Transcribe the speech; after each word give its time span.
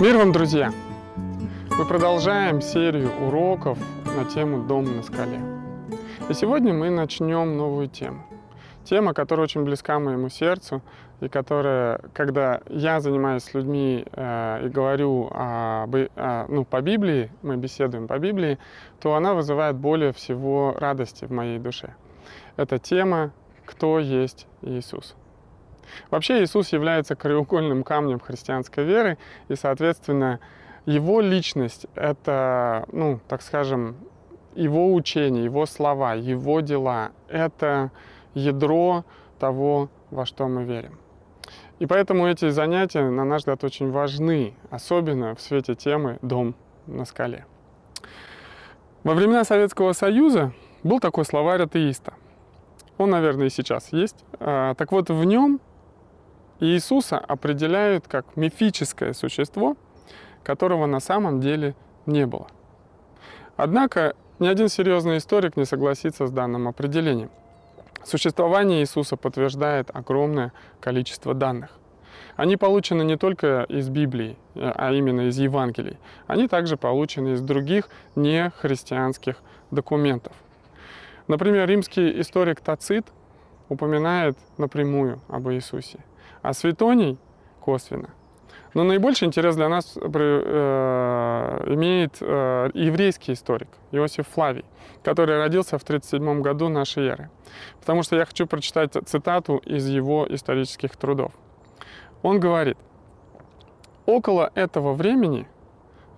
Мир 0.00 0.16
вам, 0.16 0.32
друзья! 0.32 0.72
Мы 1.78 1.84
продолжаем 1.86 2.60
серию 2.60 3.12
уроков 3.24 3.78
на 4.16 4.24
тему 4.24 4.66
«Дом 4.66 4.96
на 4.96 5.04
скале». 5.04 5.40
И 6.28 6.34
сегодня 6.34 6.74
мы 6.74 6.90
начнем 6.90 7.56
новую 7.56 7.86
тему. 7.86 8.26
Тема, 8.82 9.14
которая 9.14 9.44
очень 9.44 9.62
близка 9.62 10.00
моему 10.00 10.30
сердцу, 10.30 10.82
и 11.20 11.28
которая, 11.28 12.00
когда 12.12 12.60
я 12.68 12.98
занимаюсь 12.98 13.44
с 13.44 13.54
людьми 13.54 14.04
э, 14.10 14.66
и 14.66 14.68
говорю 14.68 15.28
об, 15.30 15.94
э, 15.94 16.46
ну, 16.48 16.64
по 16.64 16.80
Библии, 16.80 17.30
мы 17.42 17.56
беседуем 17.56 18.08
по 18.08 18.18
Библии, 18.18 18.58
то 19.00 19.14
она 19.14 19.32
вызывает 19.34 19.76
более 19.76 20.12
всего 20.12 20.74
радости 20.76 21.24
в 21.24 21.30
моей 21.30 21.60
душе. 21.60 21.94
Это 22.56 22.80
тема 22.80 23.30
«Кто 23.64 24.00
есть 24.00 24.48
Иисус?». 24.62 25.14
Вообще 26.10 26.42
Иисус 26.42 26.72
является 26.72 27.16
краеугольным 27.16 27.84
камнем 27.84 28.20
христианской 28.20 28.84
веры, 28.84 29.18
и, 29.48 29.54
соответственно, 29.54 30.40
его 30.86 31.20
личность— 31.20 31.86
это, 31.94 32.86
ну, 32.92 33.20
так 33.28 33.42
скажем, 33.42 33.96
его 34.54 34.94
учение, 34.94 35.44
его 35.44 35.66
слова, 35.66 36.14
его 36.14 36.60
дела— 36.60 37.10
это 37.28 37.90
ядро 38.34 39.04
того, 39.38 39.88
во 40.10 40.26
что 40.26 40.48
мы 40.48 40.64
верим. 40.64 40.98
И 41.78 41.86
поэтому 41.86 42.26
эти 42.28 42.50
занятия, 42.50 43.02
на 43.02 43.24
наш 43.24 43.40
взгляд, 43.42 43.64
очень 43.64 43.90
важны, 43.90 44.54
особенно 44.70 45.34
в 45.34 45.40
свете 45.40 45.74
темы 45.74 46.18
«Дом 46.22 46.54
на 46.86 47.04
скале». 47.04 47.46
Во 49.02 49.14
времена 49.14 49.44
Советского 49.44 49.92
Союза 49.92 50.52
был 50.82 51.00
такой 51.00 51.24
словарь 51.24 51.62
атеиста. 51.62 52.14
Он, 52.96 53.10
наверное, 53.10 53.48
и 53.48 53.50
сейчас 53.50 53.92
есть. 53.92 54.24
А, 54.38 54.74
так 54.74 54.92
вот, 54.92 55.10
в 55.10 55.24
нем 55.24 55.60
Иисуса 56.60 57.18
определяют 57.18 58.06
как 58.06 58.36
мифическое 58.36 59.12
существо, 59.12 59.76
которого 60.42 60.86
на 60.86 61.00
самом 61.00 61.40
деле 61.40 61.74
не 62.06 62.26
было. 62.26 62.46
Однако 63.56 64.14
ни 64.38 64.46
один 64.46 64.68
серьезный 64.68 65.18
историк 65.18 65.56
не 65.56 65.64
согласится 65.64 66.26
с 66.26 66.30
данным 66.30 66.68
определением. 66.68 67.30
Существование 68.04 68.82
Иисуса 68.82 69.16
подтверждает 69.16 69.90
огромное 69.92 70.52
количество 70.80 71.34
данных. 71.34 71.70
Они 72.36 72.56
получены 72.56 73.02
не 73.02 73.16
только 73.16 73.64
из 73.68 73.88
Библии, 73.88 74.36
а 74.54 74.92
именно 74.92 75.22
из 75.22 75.38
Евангелий. 75.38 75.98
Они 76.26 76.46
также 76.46 76.76
получены 76.76 77.34
из 77.34 77.40
других 77.40 77.88
нехристианских 78.14 79.36
документов. 79.70 80.32
Например, 81.26 81.66
римский 81.68 82.20
историк 82.20 82.60
Тацит 82.60 83.06
упоминает 83.68 84.36
напрямую 84.58 85.20
об 85.28 85.48
Иисусе– 85.48 85.98
а 86.44 86.52
Светоний 86.52 87.18
косвенно. 87.58 88.10
Но 88.74 88.84
наибольший 88.84 89.26
интерес 89.26 89.56
для 89.56 89.68
нас 89.68 89.96
э, 89.96 91.64
имеет 91.66 92.18
э, 92.20 92.70
еврейский 92.74 93.32
историк 93.32 93.68
Иосиф 93.92 94.28
Флавий, 94.28 94.66
который 95.02 95.38
родился 95.38 95.78
в 95.78 95.84
37 95.84 96.42
году 96.42 96.68
нашей 96.68 97.06
эры. 97.06 97.30
Потому 97.80 98.02
что 98.02 98.16
я 98.16 98.26
хочу 98.26 98.46
прочитать 98.46 98.92
цитату 99.06 99.56
из 99.56 99.88
его 99.88 100.26
исторических 100.28 100.96
трудов. 100.96 101.32
Он 102.22 102.40
говорит, 102.40 102.76
«Около 104.04 104.50
этого 104.54 104.92
времени 104.92 105.48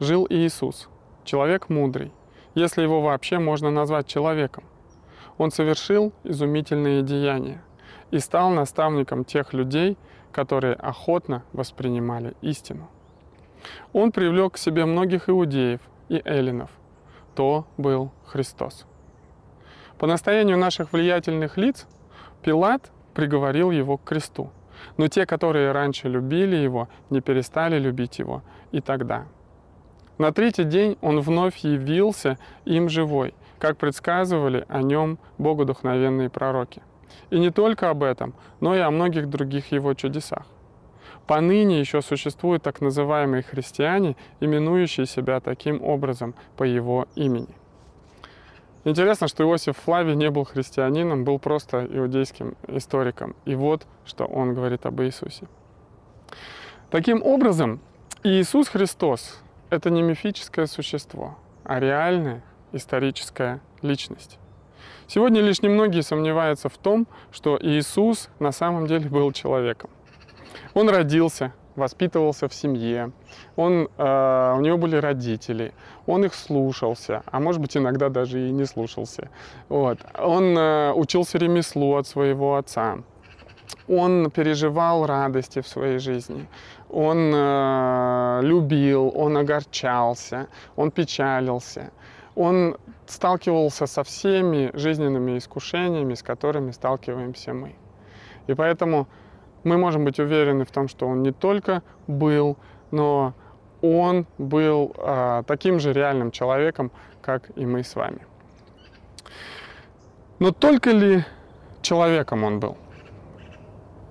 жил 0.01 0.27
Иисус, 0.29 0.89
человек 1.23 1.69
мудрый, 1.69 2.11
если 2.57 2.83
его 2.83 3.01
вообще 3.01 3.39
можно 3.39 3.71
назвать 3.71 4.09
человеком. 4.09 4.65
Он 5.39 5.53
совершил 5.53 6.13
изумительные 6.25 7.03
деяния 7.03 7.63
и 8.11 8.19
стал 8.19 8.51
наставником 8.51 9.25
тех 9.25 9.53
людей, 9.53 9.97
которые 10.33 10.75
охотно 10.75 11.43
воспринимали 11.53 12.35
истину. 12.43 12.89
Он 13.93 14.13
привлек 14.13 14.55
к 14.55 14.59
себе 14.59 14.85
многих 14.85 15.29
иудеев 15.29 15.81
и 16.09 16.21
эллинов. 16.25 16.71
То 17.35 17.67
был 17.77 18.13
Христос. 18.25 18.87
По 19.99 20.07
настоянию 20.07 20.59
наших 20.59 20.93
влиятельных 20.93 21.57
лиц 21.57 21.87
Пилат 22.43 22.91
приговорил 23.15 23.71
его 23.71 23.97
к 23.97 24.05
кресту. 24.05 24.51
Но 24.99 25.09
те, 25.09 25.25
которые 25.25 25.73
раньше 25.73 26.09
любили 26.09 26.55
его, 26.55 26.89
не 27.09 27.21
перестали 27.21 27.79
любить 27.79 28.19
его 28.19 28.43
и 28.73 28.81
тогда. 28.81 29.27
На 30.19 30.33
третий 30.33 30.65
день 30.65 30.97
он 31.01 31.21
вновь 31.21 31.59
явился 31.59 32.39
им 32.65 32.89
живой, 32.89 33.35
как 33.59 33.79
предсказывали 33.79 34.65
о 34.69 34.83
нем 34.83 35.19
богодухновенные 35.39 36.31
пророки. 36.31 36.83
И 37.31 37.39
не 37.39 37.51
только 37.51 37.91
об 37.91 38.03
этом, 38.03 38.35
но 38.61 38.75
и 38.75 38.79
о 38.79 38.91
многих 38.91 39.29
других 39.29 39.73
его 39.73 39.95
чудесах. 39.95 40.47
Поныне 41.27 41.81
еще 41.81 42.03
существуют 42.03 42.63
так 42.63 42.81
называемые 42.81 43.43
христиане, 43.43 44.17
именующие 44.41 45.07
себя 45.07 45.41
таким 45.41 45.83
образом 45.83 46.35
по 46.57 46.63
его 46.63 47.09
имени. 47.17 47.55
Интересно, 48.85 49.27
что 49.27 49.43
Иосиф 49.43 49.77
Флавий 49.79 50.15
не 50.15 50.31
был 50.31 50.45
христианином, 50.45 51.25
был 51.25 51.41
просто 51.41 51.85
иудейским 51.85 52.57
историком. 52.69 53.35
И 53.45 53.57
вот, 53.57 53.85
что 54.05 54.25
он 54.27 54.55
говорит 54.55 54.87
об 54.87 55.01
Иисусе. 55.03 55.49
Таким 56.91 57.21
образом, 57.25 57.81
Иисус 58.23 58.69
Христос— 58.69 59.41
это 59.71 59.91
не 59.91 60.03
мифическое 60.03 60.67
существо, 60.67 61.37
а 61.65 61.81
реальная 61.81 62.45
историческая 62.71 63.61
личность. 63.83 64.39
Сегодня 65.09 65.41
лишь 65.41 65.63
немногие 65.63 66.03
сомневаются 66.03 66.69
в 66.69 66.77
том, 66.79 67.07
что 67.31 67.59
Иисус 67.63 68.29
на 68.41 68.51
самом 68.51 68.89
деле 68.89 69.09
был 69.09 69.31
человеком. 69.31 69.89
Он 70.75 70.89
родился, 70.89 71.53
воспитывался 71.77 72.49
в 72.49 72.55
семье, 72.55 73.13
он, 73.55 73.89
э, 73.99 74.55
у 74.57 74.61
него 74.61 74.79
были 74.79 74.97
родители, 74.97 75.73
он 76.07 76.25
их 76.25 76.35
слушался, 76.35 77.23
а 77.27 77.39
может 77.39 77.61
быть 77.61 77.77
иногда 77.77 78.09
даже 78.09 78.49
и 78.49 78.51
не 78.51 78.65
слушался. 78.65 79.31
Вот. 79.69 79.99
Он 80.19 80.59
э, 80.59 80.93
учился 80.93 81.39
ремеслу 81.39 81.95
от 81.95 82.09
своего 82.09 82.57
отца, 82.57 82.99
он 83.89 84.31
переживал 84.33 85.07
радости 85.07 85.61
в 85.61 85.69
своей 85.69 85.99
жизни, 85.99 86.49
он 86.91 87.33
э, 87.33 88.41
любил, 88.43 89.13
он 89.15 89.37
огорчался, 89.37 90.49
он 90.75 90.91
печалился 90.91 91.93
он 92.37 92.77
сталкивался 93.07 93.87
со 93.87 94.05
всеми 94.05 94.71
жизненными 94.75 95.39
искушениями, 95.39 96.15
с 96.15 96.23
которыми 96.23 96.71
сталкиваемся 96.71 97.55
мы. 97.55 97.75
И 98.47 98.55
поэтому 98.55 99.09
мы 99.65 99.79
можем 99.79 100.05
быть 100.05 100.21
уверены 100.21 100.65
в 100.65 100.71
том, 100.71 100.87
что 100.87 101.09
он 101.09 101.23
не 101.23 101.33
только 101.33 101.83
был, 102.07 102.57
но 102.91 103.35
он 103.83 104.27
был 104.39 104.95
э, 104.97 105.43
таким 105.47 105.81
же 105.81 105.93
реальным 105.93 106.31
человеком, 106.31 106.93
как 107.23 107.51
и 107.57 107.67
мы 107.67 107.83
с 107.83 107.97
вами. 107.97 108.21
Но 110.39 110.53
только 110.53 110.91
ли 110.91 111.25
человеком 111.83 112.45
он 112.45 112.61
был? 112.61 112.77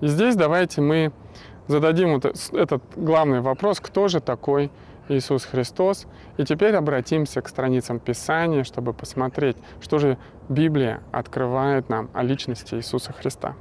И 0.00 0.08
здесь 0.08 0.36
давайте 0.36 0.80
мы 0.80 1.12
зададим 1.68 2.14
вот 2.14 2.24
этот 2.52 2.82
главный 2.96 3.40
вопрос, 3.40 3.80
кто 3.80 4.08
же 4.08 4.20
такой 4.20 4.70
Иисус 5.08 5.44
Христос. 5.44 6.06
И 6.36 6.44
теперь 6.44 6.74
обратимся 6.74 7.40
к 7.42 7.48
страницам 7.48 7.98
Писания, 7.98 8.64
чтобы 8.64 8.92
посмотреть, 8.92 9.56
что 9.80 9.98
же 9.98 10.18
Библия 10.48 11.02
открывает 11.12 11.88
нам 11.88 12.10
о 12.12 12.22
личности 12.22 12.74
Иисуса 12.74 13.12
Христа. 13.12 13.54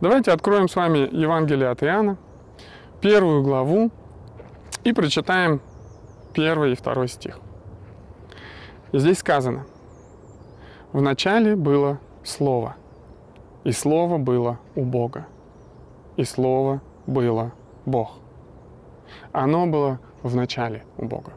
Давайте 0.00 0.32
откроем 0.32 0.68
с 0.68 0.76
вами 0.76 1.08
Евангелие 1.10 1.68
от 1.68 1.82
Иоанна, 1.82 2.16
первую 3.00 3.42
главу, 3.42 3.90
и 4.84 4.92
прочитаем 4.92 5.60
первый 6.32 6.72
и 6.72 6.76
второй 6.76 7.08
стих. 7.08 7.40
Здесь 8.92 9.18
сказано, 9.18 9.66
«В 10.92 11.02
начале 11.02 11.56
было 11.56 11.98
Слово, 12.22 12.76
и 13.64 13.72
Слово 13.72 14.18
было 14.18 14.60
у 14.74 14.84
Бога, 14.84 15.26
и 16.16 16.24
Слово 16.24 16.80
было 17.06 17.52
Бог. 17.84 18.18
Оно 19.32 19.66
было 19.66 19.98
в 20.26 20.36
начале 20.36 20.84
у 20.98 21.06
Бога. 21.06 21.32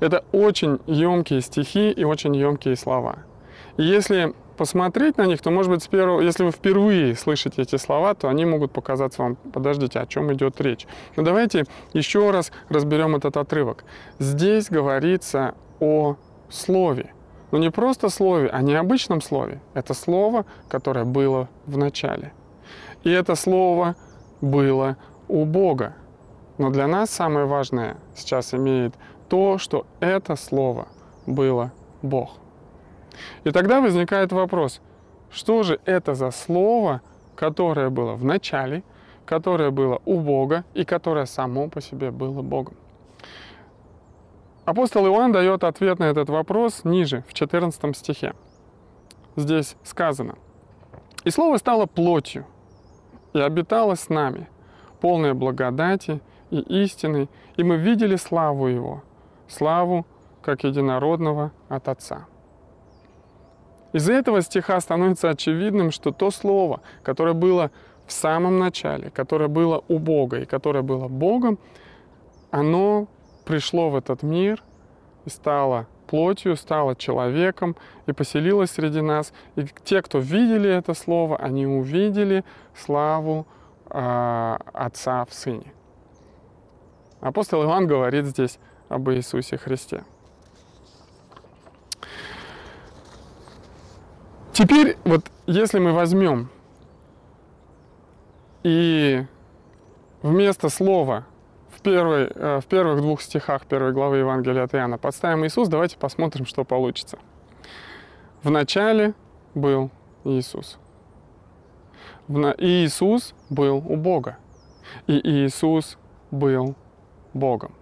Это 0.00 0.24
очень 0.32 0.78
емкие 0.86 1.40
стихи 1.40 1.90
и 1.90 2.04
очень 2.04 2.36
емкие 2.36 2.76
слова. 2.76 3.16
И 3.76 3.82
если 3.82 4.34
посмотреть 4.56 5.18
на 5.18 5.26
них, 5.26 5.40
то, 5.40 5.50
может 5.50 5.70
быть, 5.70 5.82
с 5.82 5.88
первого, 5.88 6.20
если 6.20 6.44
вы 6.44 6.50
впервые 6.50 7.14
слышите 7.14 7.62
эти 7.62 7.76
слова, 7.76 8.14
то 8.14 8.28
они 8.28 8.44
могут 8.44 8.72
показаться 8.72 9.22
вам, 9.22 9.36
подождите, 9.36 10.00
о 10.00 10.06
чем 10.06 10.32
идет 10.32 10.60
речь. 10.60 10.86
Но 11.16 11.22
давайте 11.22 11.64
еще 11.92 12.30
раз 12.30 12.52
разберем 12.68 13.16
этот 13.16 13.36
отрывок. 13.36 13.84
Здесь 14.18 14.70
говорится 14.70 15.54
о 15.80 16.16
слове. 16.48 17.12
Но 17.52 17.58
не 17.58 17.70
просто 17.70 18.08
слове, 18.08 18.48
а 18.48 18.60
необычном 18.62 19.20
слове. 19.20 19.60
Это 19.74 19.94
слово, 19.94 20.46
которое 20.68 21.04
было 21.04 21.48
в 21.66 21.78
начале. 21.78 22.32
И 23.04 23.10
это 23.10 23.34
слово 23.36 23.94
было 24.40 24.96
у 25.28 25.44
Бога. 25.44 25.94
Но 26.58 26.70
для 26.70 26.86
нас 26.86 27.10
самое 27.10 27.46
важное 27.46 27.96
сейчас 28.14 28.54
имеет 28.54 28.94
то, 29.28 29.58
что 29.58 29.86
это 30.00 30.36
слово 30.36 30.88
было 31.26 31.72
Бог. 32.02 32.38
И 33.44 33.50
тогда 33.50 33.80
возникает 33.80 34.32
вопрос, 34.32 34.80
что 35.30 35.62
же 35.62 35.80
это 35.84 36.14
за 36.14 36.30
слово, 36.30 37.02
которое 37.34 37.90
было 37.90 38.14
в 38.14 38.24
начале, 38.24 38.82
которое 39.24 39.70
было 39.70 40.00
у 40.04 40.20
Бога 40.20 40.64
и 40.74 40.84
которое 40.84 41.26
само 41.26 41.68
по 41.68 41.80
себе 41.80 42.10
было 42.10 42.42
Богом. 42.42 42.74
Апостол 44.64 45.06
Иоанн 45.06 45.32
дает 45.32 45.62
ответ 45.62 45.98
на 45.98 46.04
этот 46.04 46.28
вопрос 46.28 46.84
ниже, 46.84 47.24
в 47.28 47.34
14 47.34 47.96
стихе. 47.96 48.34
Здесь 49.36 49.76
сказано, 49.84 50.36
«И 51.24 51.30
Слово 51.30 51.58
стало 51.58 51.86
плотью, 51.86 52.46
и 53.32 53.40
обитало 53.40 53.94
с 53.94 54.08
нами, 54.08 54.48
полное 55.00 55.34
благодати 55.34 56.20
и 56.50 56.60
истины, 56.82 57.28
и 57.56 57.64
мы 57.64 57.76
видели 57.76 58.16
славу 58.16 58.66
Его, 58.66 59.02
славу, 59.48 60.06
как 60.42 60.64
единородного 60.64 61.52
от 61.68 61.88
Отца». 61.88 62.26
Из 63.92 64.10
этого 64.10 64.42
стиха 64.42 64.78
становится 64.80 65.30
очевидным, 65.30 65.90
что 65.90 66.12
то 66.12 66.30
Слово, 66.30 66.80
которое 67.02 67.32
было 67.32 67.70
в 68.06 68.12
самом 68.12 68.58
начале, 68.58 69.10
которое 69.10 69.48
было 69.48 69.82
у 69.88 69.98
Бога 69.98 70.40
и 70.40 70.44
которое 70.44 70.82
было 70.82 71.08
Богом, 71.08 71.58
оно 72.50 73.08
пришло 73.44 73.90
в 73.90 73.96
этот 73.96 74.22
мир 74.22 74.62
и 75.24 75.30
стало 75.30 75.86
плотью, 76.06 76.56
стало 76.56 76.94
человеком 76.94 77.76
и 78.06 78.12
поселилось 78.12 78.70
среди 78.70 79.00
нас. 79.00 79.32
И 79.56 79.66
те, 79.84 80.02
кто 80.02 80.18
видели 80.18 80.70
это 80.70 80.94
слово, 80.94 81.36
они 81.36 81.66
увидели 81.66 82.44
славу 82.74 83.46
э, 83.90 84.56
Отца 84.72 85.24
в 85.24 85.32
Сыне. 85.32 85.72
Апостол 87.26 87.64
Иоанн 87.64 87.88
говорит 87.88 88.24
здесь 88.26 88.60
об 88.88 89.10
Иисусе 89.10 89.58
Христе. 89.58 90.04
Теперь 94.52 94.96
вот 95.04 95.28
если 95.46 95.80
мы 95.80 95.90
возьмем 95.90 96.48
и 98.62 99.26
вместо 100.22 100.68
слова 100.68 101.26
в, 101.70 101.82
первой, 101.82 102.30
э, 102.32 102.60
в 102.60 102.66
первых 102.66 103.00
двух 103.00 103.20
стихах 103.20 103.66
первой 103.66 103.90
главы 103.90 104.18
Евангелия 104.18 104.62
от 104.62 104.74
Иоанна 104.76 104.96
подставим 104.96 105.44
Иисус, 105.44 105.66
давайте 105.66 105.98
посмотрим, 105.98 106.46
что 106.46 106.62
получится. 106.62 107.18
В 108.44 108.50
начале 108.50 109.14
был 109.56 109.90
Иисус. 110.22 110.78
И 112.28 112.84
Иисус 112.84 113.34
был 113.50 113.78
у 113.78 113.96
Бога. 113.96 114.38
И 115.08 115.18
Иисус 115.18 115.98
был 116.30 116.76
Богом. 117.36 117.72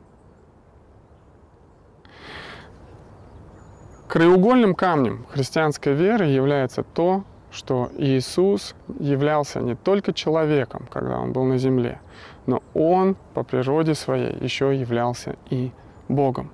Краеугольным 4.09 4.75
камнем 4.75 5.27
христианской 5.31 5.95
веры 5.95 6.27
является 6.27 6.83
то, 6.83 7.25
что 7.51 7.91
Иисус 7.97 8.75
являлся 9.01 9.61
не 9.61 9.75
только 9.75 10.13
человеком, 10.13 10.87
когда 10.91 11.19
Он 11.19 11.33
был 11.33 11.45
на 11.45 11.59
земле, 11.59 12.01
но 12.47 12.63
Он 12.75 13.17
по 13.35 13.43
природе 13.43 13.95
своей 13.95 14.37
еще 14.45 14.75
являлся 14.75 15.37
и 15.51 15.73
Богом. 16.09 16.51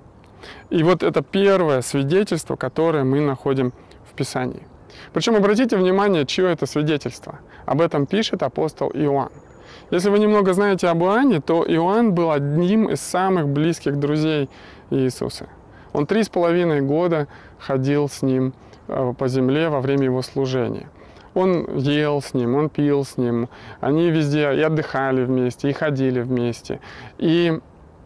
И 0.69 0.83
вот 0.83 1.03
это 1.03 1.21
первое 1.21 1.81
свидетельство, 1.81 2.55
которое 2.55 3.03
мы 3.03 3.19
находим 3.21 3.73
в 4.09 4.13
Писании. 4.13 4.63
Причем 5.13 5.35
обратите 5.35 5.77
внимание, 5.77 6.25
чье 6.25 6.51
это 6.51 6.65
свидетельство. 6.65 7.39
Об 7.65 7.81
этом 7.81 8.05
пишет 8.05 8.43
апостол 8.43 8.89
Иоанн. 8.93 9.31
Если 9.91 10.09
вы 10.09 10.19
немного 10.19 10.53
знаете 10.53 10.87
об 10.87 11.03
Иоанне, 11.03 11.41
то 11.41 11.63
Иоанн 11.67 12.13
был 12.13 12.31
одним 12.31 12.89
из 12.89 13.01
самых 13.01 13.47
близких 13.47 13.99
друзей 13.99 14.49
Иисуса. 14.89 15.47
Он 15.93 16.07
три 16.07 16.23
с 16.23 16.29
половиной 16.29 16.81
года 16.81 17.27
ходил 17.59 18.09
с 18.09 18.21
ним 18.21 18.53
Э, 18.91 19.13
по 19.17 19.27
земле 19.27 19.69
во 19.69 19.79
время 19.79 20.03
его 20.05 20.21
служения. 20.21 20.89
Он 21.33 21.77
ел 21.77 22.21
с 22.21 22.33
ним, 22.33 22.55
он 22.55 22.69
пил 22.69 23.05
с 23.05 23.15
ним, 23.17 23.47
они 23.79 24.09
везде 24.09 24.53
и 24.53 24.61
отдыхали 24.61 25.23
вместе, 25.23 25.69
и 25.69 25.73
ходили 25.73 26.19
вместе. 26.19 26.81
И 27.17 27.57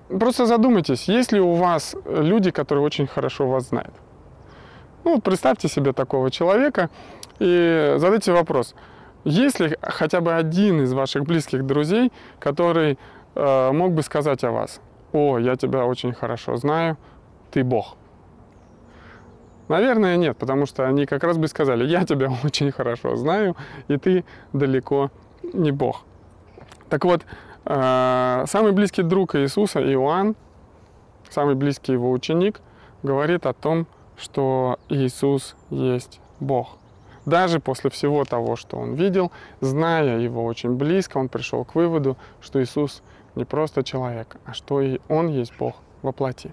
просто 0.08 0.46
задумайтесь, 0.46 1.08
есть 1.08 1.32
ли 1.32 1.40
у 1.40 1.54
вас 1.54 1.96
люди, 2.06 2.52
которые 2.52 2.86
очень 2.86 3.08
хорошо 3.08 3.48
вас 3.48 3.70
знают? 3.70 3.94
Ну, 5.04 5.20
представьте 5.22 5.68
себе 5.68 5.92
такого 5.92 6.30
человека 6.30 6.92
и 7.40 7.96
задайте 7.98 8.32
вопрос, 8.32 8.76
есть 9.26 9.60
ли 9.60 9.76
хотя 9.82 10.22
бы 10.22 10.34
один 10.34 10.82
из 10.82 10.94
ваших 10.94 11.24
близких 11.24 11.66
друзей, 11.66 12.12
который 12.40 12.98
э, 13.34 13.72
мог 13.72 13.92
бы 13.94 14.04
сказать 14.04 14.44
о 14.44 14.52
вас, 14.52 14.80
о, 15.12 15.40
я 15.40 15.56
тебя 15.56 15.86
очень 15.86 16.14
хорошо 16.14 16.56
знаю, 16.58 16.98
ты 17.52 17.64
Бог. 17.64 17.98
Наверное, 19.68 20.16
нет, 20.16 20.38
потому 20.38 20.68
что 20.68 20.88
они 20.88 21.08
как 21.08 21.24
раз 21.24 21.38
бы 21.38 21.48
сказали, 21.48 21.86
я 21.86 22.06
тебя 22.06 22.32
очень 22.44 22.72
хорошо 22.72 23.16
знаю, 23.16 23.56
и 23.88 23.98
ты 23.98 24.24
далеко 24.54 25.10
не 25.54 25.72
Бог. 25.72 26.04
Так 26.90 27.04
вот, 27.04 27.26
э, 27.66 28.44
самый 28.48 28.72
близкий 28.74 29.02
друг 29.02 29.36
Иисуса, 29.36 29.82
Иоанн, 29.82 30.36
самый 31.32 31.56
близкий 31.56 31.94
его 31.94 32.12
ученик, 32.12 32.62
говорит 33.02 33.48
о 33.48 33.54
том, 33.54 33.88
что 34.18 34.78
Иисус 34.88 35.56
есть 35.72 36.20
Бог. 36.40 36.78
Даже 37.26 37.60
после 37.60 37.90
всего 37.90 38.24
того, 38.24 38.56
что 38.56 38.78
он 38.78 38.94
видел, 38.94 39.32
зная 39.60 40.20
его 40.20 40.44
очень 40.46 40.76
близко, 40.76 41.18
он 41.18 41.28
пришел 41.28 41.66
к 41.66 41.76
выводу, 41.76 42.18
что 42.40 42.62
Иисус 42.62 43.02
не 43.36 43.46
просто 43.46 43.84
человек, 43.84 44.38
а 44.46 44.54
что 44.54 44.82
и 44.82 45.00
он 45.10 45.28
есть 45.28 45.54
Бог 45.58 45.76
во 46.04 46.12
плоти. 46.12 46.52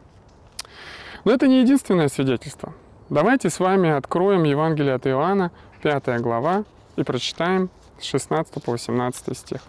Но 1.25 1.33
это 1.33 1.47
не 1.47 1.61
единственное 1.61 2.09
свидетельство. 2.09 2.73
Давайте 3.11 3.51
с 3.51 3.61
вами 3.61 3.91
откроем 3.91 4.45
Евангелие 4.45 4.95
от 4.95 5.07
Иоанна, 5.07 5.53
5 5.83 6.21
глава, 6.21 6.65
и 6.97 7.03
прочитаем 7.03 7.69
с 8.01 8.05
16 8.05 8.63
по 8.65 8.73
18 8.73 9.37
стих. 9.37 9.61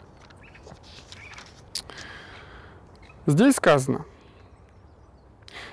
Здесь 3.26 3.56
сказано, 3.56 4.06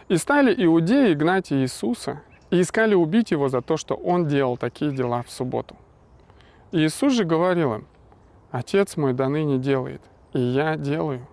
«И 0.09 0.17
стали 0.17 0.53
иудеи 0.65 1.15
гнать 1.15 1.53
Иисуса, 1.53 2.23
и 2.51 2.61
искали 2.61 2.95
убить 2.95 3.31
его 3.31 3.49
за 3.49 3.63
то, 3.63 3.77
что 3.77 3.95
он 3.95 4.27
делал 4.27 4.57
такие 4.57 4.93
дела 4.93 5.23
в 5.23 5.31
субботу. 5.31 5.77
Иисус 6.73 7.13
же 7.15 7.25
говорил 7.25 7.75
им, 7.75 7.87
«Отец 8.51 8.97
мой 8.97 9.13
до 9.13 9.29
ныне 9.29 9.59
делает, 9.59 10.03
и 10.33 10.41
я 10.41 10.77
делаю». 10.77 11.27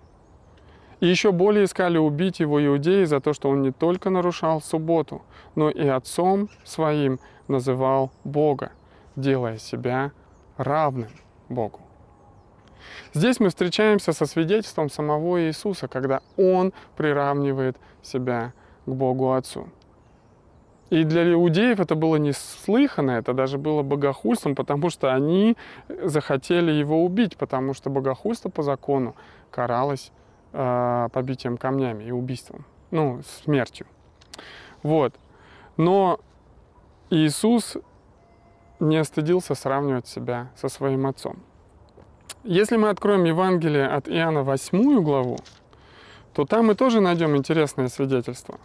И 0.99 1.07
еще 1.07 1.31
более 1.31 1.65
искали 1.65 1.97
убить 1.97 2.39
его 2.39 2.63
иудеи 2.63 3.03
за 3.05 3.19
то, 3.19 3.33
что 3.33 3.49
он 3.49 3.61
не 3.61 3.71
только 3.71 4.09
нарушал 4.09 4.61
субботу, 4.61 5.21
но 5.55 5.69
и 5.69 5.87
отцом 5.87 6.49
своим 6.63 7.19
называл 7.47 8.11
Бога, 8.23 8.71
делая 9.15 9.59
себя 9.59 10.11
равным 10.57 11.09
Богу. 11.49 11.81
Здесь 13.13 13.39
мы 13.39 13.49
встречаемся 13.49 14.11
со 14.11 14.25
свидетельством 14.25 14.89
самого 14.89 15.41
Иисуса, 15.43 15.87
когда 15.87 16.21
Он 16.35 16.73
приравнивает 16.95 17.77
себя 18.01 18.53
к 18.85 18.89
Богу 18.89 19.33
Отцу. 19.33 19.69
И 20.89 21.03
для 21.03 21.33
иудеев 21.33 21.79
это 21.79 21.95
было 21.95 22.15
неслыханно, 22.15 23.11
это 23.11 23.33
даже 23.33 23.57
было 23.57 23.83
богохульством, 23.83 24.55
потому 24.55 24.89
что 24.89 25.13
они 25.13 25.57
захотели 25.89 26.71
его 26.71 27.03
убить, 27.03 27.35
потому 27.35 27.73
что 27.73 27.89
богохульство 27.89 28.49
по 28.49 28.63
закону 28.63 29.15
каралось 29.51 30.11
э, 30.53 31.09
побитием 31.11 31.57
камнями 31.57 32.05
и 32.05 32.11
убийством, 32.11 32.65
ну, 32.91 33.21
смертью. 33.43 33.85
Вот. 34.81 35.13
Но 35.75 36.19
Иисус 37.09 37.77
не 38.79 38.97
остыдился 38.97 39.55
сравнивать 39.55 40.07
себя 40.07 40.51
со 40.55 40.69
своим 40.69 41.05
отцом. 41.05 41.37
Если 42.43 42.77
мы 42.77 42.89
откроем 42.89 43.25
Евангелие 43.25 43.87
от 43.87 44.07
Иоанна 44.07 44.43
8 44.43 45.03
главу, 45.03 45.37
то 46.33 46.45
там 46.45 46.67
мы 46.67 46.75
тоже 46.75 47.01
найдем 47.01 47.35
интересное 47.35 47.89
свидетельство. 47.89 48.59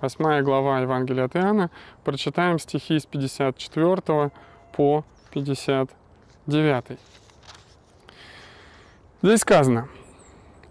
8 0.00 0.42
глава 0.42 0.80
Евангелия 0.80 1.24
от 1.24 1.36
Иоанна, 1.36 1.70
прочитаем 2.04 2.58
стихи 2.58 2.98
с 2.98 3.06
54 3.06 4.30
по 4.72 5.04
59. 5.32 6.98
Здесь 9.22 9.40
сказано– 9.40 9.88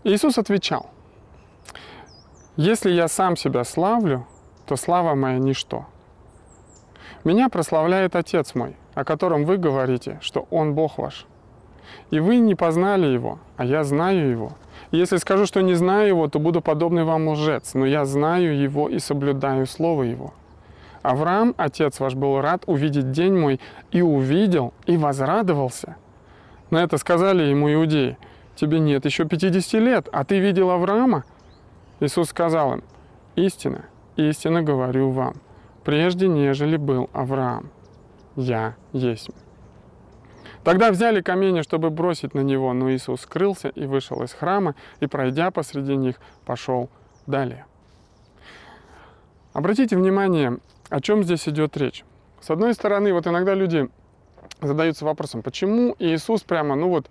Иисус 0.06 0.38
отвечал, 0.38 0.90
«Если 2.56 2.90
я 2.90 3.10
сам 3.10 3.36
себя 3.36 3.66
славлю, 3.66 4.26
то 4.66 4.78
слава 4.78 5.14
моя 5.14 5.40
ничто. 5.40 5.88
Меня 7.26 7.50
прославляет 7.50 8.16
Отец 8.16 8.56
мой, 8.56 8.78
о 8.94 9.04
котором 9.04 9.44
вы 9.44 9.58
говорите, 9.58 10.18
что 10.22 10.48
Он 10.52 10.74
Бог 10.74 10.98
ваш. 10.98 11.26
И 12.12 12.22
вы 12.22 12.38
не 12.38 12.56
познали 12.56 13.08
Его, 13.08 13.40
а 13.58 13.66
я 13.66 13.84
знаю 13.84 14.30
Его. 14.30 14.54
Если 14.92 15.18
скажу, 15.18 15.46
что 15.46 15.62
не 15.62 15.76
знаю 15.76 16.08
Его, 16.08 16.28
то 16.28 16.40
буду 16.40 16.62
подобный 16.62 17.04
вам 17.04 17.28
лжец, 17.30 17.74
но 17.74 17.86
я 17.86 18.06
знаю 18.06 18.58
Его 18.58 18.90
и 18.90 19.00
соблюдаю 19.00 19.68
Слово 19.68 20.04
Его. 20.04 20.34
Авраам, 21.02 21.54
отец 21.58 22.00
ваш, 22.00 22.16
был 22.16 22.42
рад 22.42 22.64
увидеть 22.66 23.12
день 23.12 23.38
мой, 23.38 23.60
и 23.92 24.02
увидел, 24.02 24.74
и 24.86 24.98
возрадовался. 24.98 25.96
На 26.72 26.84
это 26.84 26.98
сказали 26.98 27.44
ему 27.44 27.72
иудеи– 27.72 28.18
тебе 28.60 28.80
нет 28.80 29.06
еще 29.06 29.26
50 29.26 29.82
лет, 29.82 30.10
а 30.12 30.24
ты 30.26 30.40
видел 30.40 30.70
Авраама? 30.70 31.24
Иисус 32.00 32.30
сказал 32.30 32.74
им, 32.74 32.84
истина, 33.36 33.86
истинно 34.18 34.62
говорю 34.62 35.12
вам, 35.12 35.36
прежде 35.84 36.28
нежели 36.28 36.78
был 36.78 37.10
Авраам, 37.14 37.70
я 38.36 38.76
есть. 38.92 39.30
Тогда 40.64 40.92
взяли 40.92 41.22
камень, 41.22 41.64
чтобы 41.64 41.90
бросить 41.90 42.34
на 42.34 42.42
него, 42.42 42.74
но 42.74 42.92
Иисус 42.92 43.22
скрылся 43.22 43.70
и 43.70 43.86
вышел 43.86 44.22
из 44.24 44.34
храма, 44.34 44.76
и, 45.00 45.08
пройдя 45.08 45.52
посреди 45.52 45.96
них, 45.96 46.16
пошел 46.46 46.90
далее. 47.26 47.66
Обратите 49.54 49.96
внимание, 49.96 50.58
о 50.90 51.02
чем 51.02 51.24
здесь 51.24 51.48
идет 51.48 51.78
речь. 51.78 52.04
С 52.42 52.50
одной 52.50 52.74
стороны, 52.74 53.14
вот 53.14 53.28
иногда 53.28 53.54
люди 53.54 53.90
задаются 54.62 55.06
вопросом, 55.06 55.42
почему 55.42 55.96
Иисус 56.00 56.44
прямо, 56.44 56.76
ну 56.76 56.90
вот, 56.90 57.10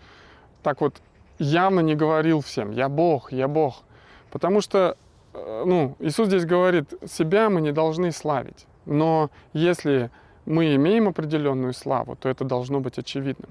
так 0.62 0.80
вот 0.80 1.00
явно 1.38 1.80
не 1.80 1.94
говорил 1.94 2.40
всем, 2.40 2.70
я 2.70 2.88
Бог, 2.88 3.32
я 3.32 3.48
Бог. 3.48 3.82
Потому 4.30 4.60
что, 4.60 4.96
э, 5.32 5.64
ну, 5.66 5.96
Иисус 6.00 6.28
здесь 6.28 6.44
говорит, 6.44 6.92
себя 7.06 7.48
мы 7.48 7.60
не 7.60 7.72
должны 7.72 8.12
славить. 8.12 8.66
Но 8.84 9.30
если 9.52 10.10
мы 10.48 10.74
имеем 10.74 11.08
определенную 11.08 11.74
славу, 11.74 12.16
то 12.16 12.28
это 12.28 12.44
должно 12.44 12.80
быть 12.80 12.98
очевидным. 12.98 13.50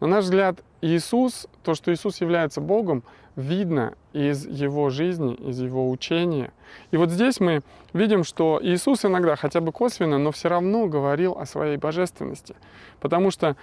На 0.00 0.06
наш 0.06 0.24
взгляд, 0.24 0.60
Иисус, 0.80 1.46
то, 1.62 1.74
что 1.74 1.92
Иисус 1.92 2.20
является 2.20 2.60
Богом, 2.60 3.02
видно 3.36 3.94
из 4.12 4.46
Его 4.46 4.90
жизни, 4.90 5.34
из 5.34 5.60
Его 5.60 5.90
учения. 5.90 6.52
И 6.90 6.96
вот 6.96 7.10
здесь 7.10 7.40
мы 7.40 7.60
видим, 7.92 8.24
что 8.24 8.58
Иисус 8.62 9.04
иногда, 9.04 9.36
хотя 9.36 9.60
бы 9.60 9.70
косвенно, 9.70 10.18
но 10.18 10.32
все 10.32 10.48
равно 10.48 10.86
говорил 10.86 11.36
о 11.38 11.44
своей 11.44 11.76
божественности. 11.76 12.56
Потому 13.00 13.30
что 13.30 13.56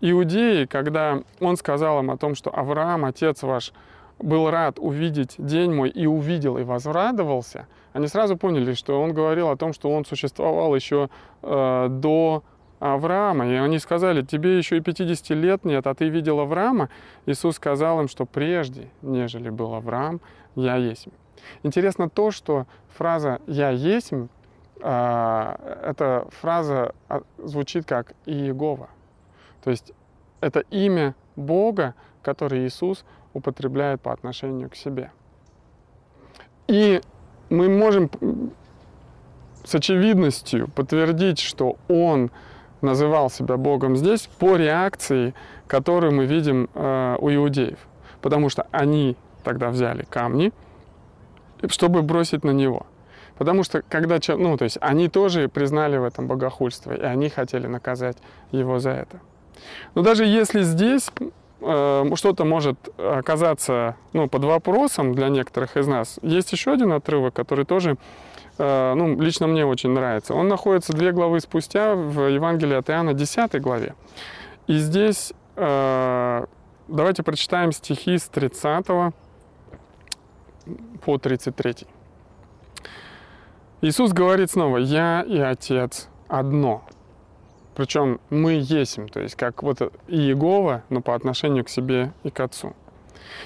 иудеи, 0.00 0.64
когда 0.64 1.22
Он 1.40 1.56
сказал 1.56 2.00
им 2.00 2.10
о 2.10 2.16
том, 2.16 2.34
что 2.34 2.50
Авраам, 2.50 3.04
отец 3.04 3.42
ваш, 3.42 3.72
был 4.18 4.50
рад 4.50 4.78
увидеть 4.78 5.34
день 5.38 5.72
мой 5.72 5.90
и 5.90 6.06
увидел 6.06 6.56
и 6.56 6.62
возрадовался, 6.62 7.66
они 7.92 8.06
сразу 8.06 8.36
поняли, 8.36 8.74
что 8.74 9.00
он 9.00 9.12
говорил 9.12 9.48
о 9.48 9.56
том, 9.56 9.72
что 9.72 9.90
он 9.90 10.04
существовал 10.04 10.74
еще 10.74 11.10
э, 11.42 11.86
до 11.90 12.42
Авраама. 12.80 13.46
И 13.46 13.54
они 13.54 13.78
сказали, 13.78 14.22
тебе 14.22 14.58
еще 14.58 14.78
и 14.78 14.80
50 14.80 15.30
лет 15.30 15.64
нет, 15.64 15.86
а 15.86 15.94
ты 15.94 16.08
видел 16.08 16.40
Авраама? 16.40 16.88
Иисус 17.26 17.56
сказал 17.56 18.00
им, 18.00 18.08
что 18.08 18.24
прежде, 18.26 18.88
нежели 19.02 19.50
был 19.50 19.74
Авраам, 19.74 20.20
я 20.56 20.76
есть. 20.76 21.08
Интересно 21.62 22.08
то, 22.08 22.30
что 22.30 22.66
фраза 22.96 23.40
«я 23.46 23.70
есть» 23.70 24.12
э, 24.12 25.56
эта 25.84 26.26
фраза 26.40 26.94
а, 27.08 27.22
звучит 27.38 27.84
как 27.86 28.14
«Иегова». 28.26 28.88
То 29.62 29.70
есть 29.70 29.92
это 30.40 30.60
имя 30.70 31.14
Бога, 31.36 31.94
который 32.22 32.66
Иисус 32.66 33.04
употребляет 33.32 34.00
по 34.00 34.12
отношению 34.12 34.68
к 34.70 34.74
себе. 34.74 35.10
И 36.68 37.00
мы 37.52 37.68
можем 37.68 38.10
с 39.64 39.74
очевидностью 39.74 40.68
подтвердить, 40.68 41.38
что 41.38 41.76
он 41.88 42.30
называл 42.80 43.30
себя 43.30 43.56
Богом 43.56 43.96
здесь 43.96 44.28
по 44.38 44.56
реакции, 44.56 45.34
которую 45.66 46.14
мы 46.14 46.24
видим 46.26 46.68
э, 46.74 47.16
у 47.20 47.30
иудеев. 47.30 47.78
Потому 48.22 48.48
что 48.48 48.66
они 48.72 49.16
тогда 49.44 49.70
взяли 49.70 50.04
камни, 50.08 50.52
чтобы 51.68 52.02
бросить 52.02 52.42
на 52.42 52.50
него. 52.50 52.86
Потому 53.36 53.62
что 53.64 53.82
когда, 53.82 54.18
ну, 54.36 54.56
то 54.56 54.64
есть 54.64 54.78
они 54.80 55.08
тоже 55.08 55.48
признали 55.48 55.98
в 55.98 56.04
этом 56.04 56.26
богохульство, 56.26 56.92
и 56.92 57.02
они 57.02 57.28
хотели 57.28 57.66
наказать 57.66 58.16
его 58.50 58.78
за 58.78 58.90
это. 58.90 59.20
Но 59.94 60.02
даже 60.02 60.24
если 60.24 60.62
здесь 60.62 61.10
что-то 62.16 62.44
может 62.44 62.76
оказаться 62.98 63.96
ну, 64.12 64.28
под 64.28 64.44
вопросом 64.44 65.14
для 65.14 65.28
некоторых 65.28 65.76
из 65.76 65.86
нас. 65.86 66.18
Есть 66.22 66.52
еще 66.52 66.72
один 66.72 66.92
отрывок, 66.92 67.34
который 67.34 67.64
тоже 67.64 67.96
э, 68.58 68.94
ну, 68.94 69.20
лично 69.20 69.46
мне 69.46 69.64
очень 69.64 69.90
нравится. 69.90 70.34
Он 70.34 70.48
находится 70.48 70.92
две 70.92 71.12
главы 71.12 71.40
спустя 71.40 71.94
в 71.94 72.28
Евангелии 72.28 72.76
от 72.76 72.90
Иоанна, 72.90 73.14
10 73.14 73.60
главе. 73.60 73.94
И 74.66 74.76
здесь 74.78 75.32
э, 75.56 76.44
давайте 76.88 77.22
прочитаем 77.22 77.72
стихи 77.72 78.18
с 78.18 78.24
30 78.24 78.86
по 81.04 81.18
33. 81.18 81.74
Иисус 83.82 84.12
говорит 84.12 84.50
снова, 84.50 84.78
«Я 84.78 85.22
и 85.22 85.38
Отец 85.38 86.08
одно». 86.28 86.84
Причем 87.74 88.20
мы 88.28 88.52
есим, 88.62 89.08
то 89.08 89.20
есть 89.20 89.34
как 89.34 89.62
вот 89.62 89.80
Иегова, 90.08 90.82
но 90.90 91.00
по 91.00 91.14
отношению 91.14 91.64
к 91.64 91.68
себе 91.68 92.12
и 92.22 92.30
к 92.30 92.40
Отцу. 92.40 92.74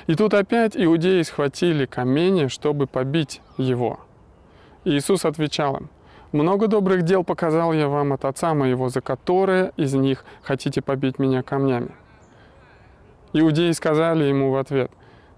И 0.06 0.14
тут 0.14 0.35
опять 0.35 0.76
иудеи 0.76 1.23
схватили 1.23 1.87
камни, 1.87 2.49
чтобы 2.49 2.87
побить 2.87 3.40
его. 3.56 4.00
И 4.85 4.90
Иисус 4.97 5.25
отвечал 5.25 5.76
им, 5.76 5.88
«Много 6.33 6.66
добрых 6.66 7.02
дел 7.02 7.25
показал 7.25 7.73
я 7.73 7.88
вам 7.88 8.12
от 8.12 8.25
Отца 8.25 8.52
моего, 8.54 8.88
за 8.88 9.00
которые 9.00 9.73
из 9.76 9.95
них 9.95 10.25
хотите 10.42 10.83
побить 10.83 11.18
меня 11.18 11.42
камнями». 11.42 11.95
Иудеи 13.33 13.71
сказали 13.73 14.25
ему 14.25 14.50
в 14.50 14.56
ответ, 14.56 14.90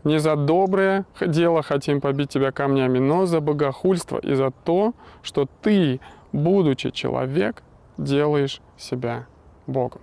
«Не 0.04 0.18
за 0.18 0.36
доброе 0.36 1.04
дело 1.20 1.62
хотим 1.62 2.00
побить 2.00 2.30
тебя 2.30 2.52
камнями, 2.52 2.98
но 2.98 3.26
за 3.26 3.40
богохульство 3.40 4.18
и 4.18 4.34
за 4.34 4.50
то, 4.50 4.94
что 5.22 5.46
ты, 5.62 6.00
будучи 6.32 6.90
человек, 6.90 7.62
делаешь 7.98 8.60
себя 8.78 9.26
Богом. 9.66 10.00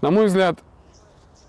На 0.00 0.10
мой 0.10 0.26
взгляд, 0.26 0.60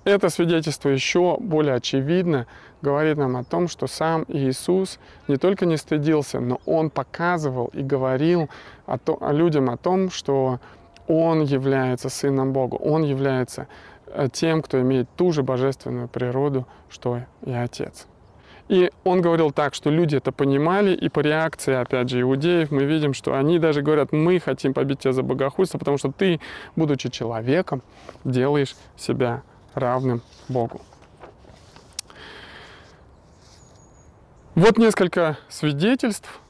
это 0.03 0.29
свидетельство 0.29 0.89
еще 0.89 1.37
более 1.37 1.75
очевидно 1.75 2.47
говорит 2.81 3.17
нам 3.17 3.35
о 3.35 3.43
том, 3.43 3.67
что 3.67 3.87
сам 3.87 4.23
Иисус 4.29 4.99
не 5.27 5.35
только 5.35 5.65
не 5.65 5.77
стыдился, 5.77 6.39
но 6.39 6.61
Он 6.65 6.89
показывал 6.89 7.67
и 7.73 7.81
говорил 7.81 8.49
о 8.85 8.97
то, 8.97 9.17
о 9.19 9.33
людям 9.33 9.69
о 9.69 9.77
том, 9.77 10.09
что 10.09 10.59
Он 11.07 11.41
является 11.41 12.09
Сыном 12.09 12.53
Бога, 12.53 12.75
Он 12.75 13.03
является 13.03 13.67
э, 14.05 14.29
тем, 14.31 14.61
кто 14.61 14.79
имеет 14.79 15.09
ту 15.17 15.31
же 15.31 15.43
божественную 15.43 16.07
природу, 16.07 16.65
что 16.89 17.21
и 17.45 17.51
Отец. 17.51 18.07
И 18.67 18.91
он 19.03 19.21
говорил 19.21 19.51
так, 19.51 19.73
что 19.73 19.89
люди 19.89 20.17
это 20.17 20.31
понимали, 20.31 20.93
и 20.93 21.07
по 21.07 21.21
реакции, 21.21 21.73
опять 21.73 22.09
же, 22.09 22.21
иудеев 22.21 22.69
мы 22.69 22.83
видим, 22.83 23.13
что 23.13 23.33
они 23.33 23.59
даже 23.59 23.81
говорят, 23.81 24.11
мы 24.11 24.39
хотим 24.39 24.73
побить 24.73 24.99
тебя 24.99 25.13
за 25.13 25.23
богохульство, 25.23 25.77
потому 25.77 25.97
что 25.97 26.11
ты, 26.11 26.39
будучи 26.75 27.09
человеком, 27.09 27.81
делаешь 28.25 28.75
себя 28.97 29.43
равным 29.73 30.21
Богу. 30.49 30.81
Вот 34.55 34.77
несколько 34.77 35.37
свидетельств, 35.49 36.41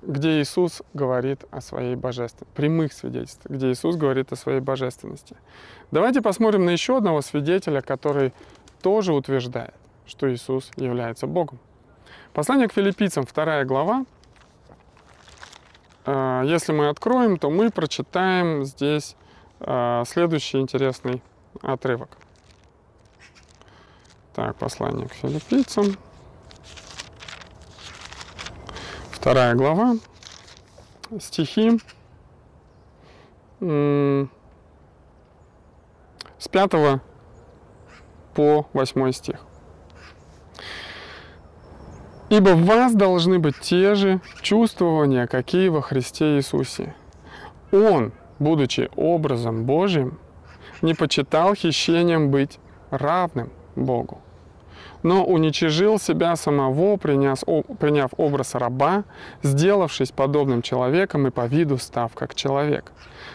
где 0.00 0.40
Иисус 0.40 0.80
говорит 0.94 1.44
о 1.50 1.60
своей 1.60 1.94
божественности, 1.94 2.56
прямых 2.56 2.94
свидетельств, 2.94 3.42
где 3.44 3.70
Иисус 3.70 3.96
говорит 3.96 4.32
о 4.32 4.36
своей 4.36 4.60
божественности. 4.60 5.36
Давайте 5.90 6.22
посмотрим 6.22 6.64
на 6.64 6.70
еще 6.70 6.96
одного 6.96 7.20
свидетеля, 7.20 7.82
который 7.82 8.32
тоже 8.80 9.12
утверждает, 9.12 9.74
что 10.10 10.32
Иисус 10.32 10.70
является 10.76 11.26
Богом. 11.26 11.58
Послание 12.32 12.68
к 12.68 12.72
филиппийцам, 12.72 13.24
вторая 13.24 13.64
глава. 13.64 14.04
Э, 16.04 16.42
если 16.44 16.72
мы 16.72 16.88
откроем, 16.88 17.38
то 17.38 17.48
мы 17.48 17.70
прочитаем 17.70 18.64
здесь 18.64 19.16
э, 19.60 20.02
следующий 20.06 20.58
интересный 20.58 21.22
отрывок. 21.62 22.18
Так, 24.34 24.56
послание 24.56 25.08
к 25.08 25.12
филиппийцам. 25.12 25.96
Вторая 29.12 29.54
глава. 29.54 29.96
Стихи 31.20 31.78
с 33.60 34.28
5 36.50 36.70
по 38.34 38.66
8 38.72 39.12
стих. 39.12 39.49
Ибо 42.30 42.50
в 42.50 42.64
вас 42.64 42.94
должны 42.94 43.40
быть 43.40 43.58
те 43.58 43.96
же 43.96 44.20
чувствования, 44.40 45.26
какие 45.26 45.68
во 45.68 45.82
Христе 45.82 46.36
Иисусе. 46.36 46.94
Он, 47.72 48.12
будучи 48.38 48.88
образом 48.94 49.64
Божьим, 49.64 50.16
не 50.80 50.94
почитал 50.94 51.56
хищением 51.56 52.30
быть 52.30 52.60
равным 52.90 53.50
Богу, 53.74 54.18
но 55.02 55.24
уничижил 55.24 55.98
себя 55.98 56.36
самого, 56.36 56.96
приняв, 56.96 58.10
образ 58.16 58.54
раба, 58.54 59.02
сделавшись 59.42 60.12
подобным 60.12 60.62
человеком 60.62 61.26
и 61.26 61.30
по 61.30 61.46
виду 61.46 61.78
став 61.78 62.14
как 62.14 62.36
человек. 62.36 62.92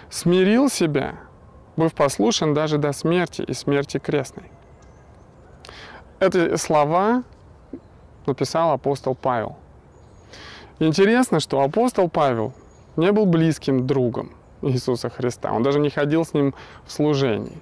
Смирил 0.09 0.69
себя, 0.69 1.15
быв 1.75 1.93
послушен 1.93 2.53
даже 2.53 2.77
до 2.77 2.93
смерти 2.93 3.41
и 3.41 3.53
смерти 3.53 3.97
крестной. 3.97 4.49
Эти 6.21 6.55
слова 6.55 7.23
написал 8.27 8.71
апостол 8.71 9.15
Павел. 9.15 9.55
Интересно, 10.79 11.39
что 11.39 11.61
апостол 11.61 12.09
Павел 12.09 12.53
не 12.97 13.11
был 13.11 13.25
близким 13.25 13.87
другом 13.87 14.31
Иисуса 14.61 15.09
Христа. 15.09 15.53
Он 15.53 15.63
даже 15.63 15.79
не 15.79 15.89
ходил 15.89 16.25
с 16.25 16.33
ним 16.33 16.53
в 16.85 16.91
служении. 16.91 17.57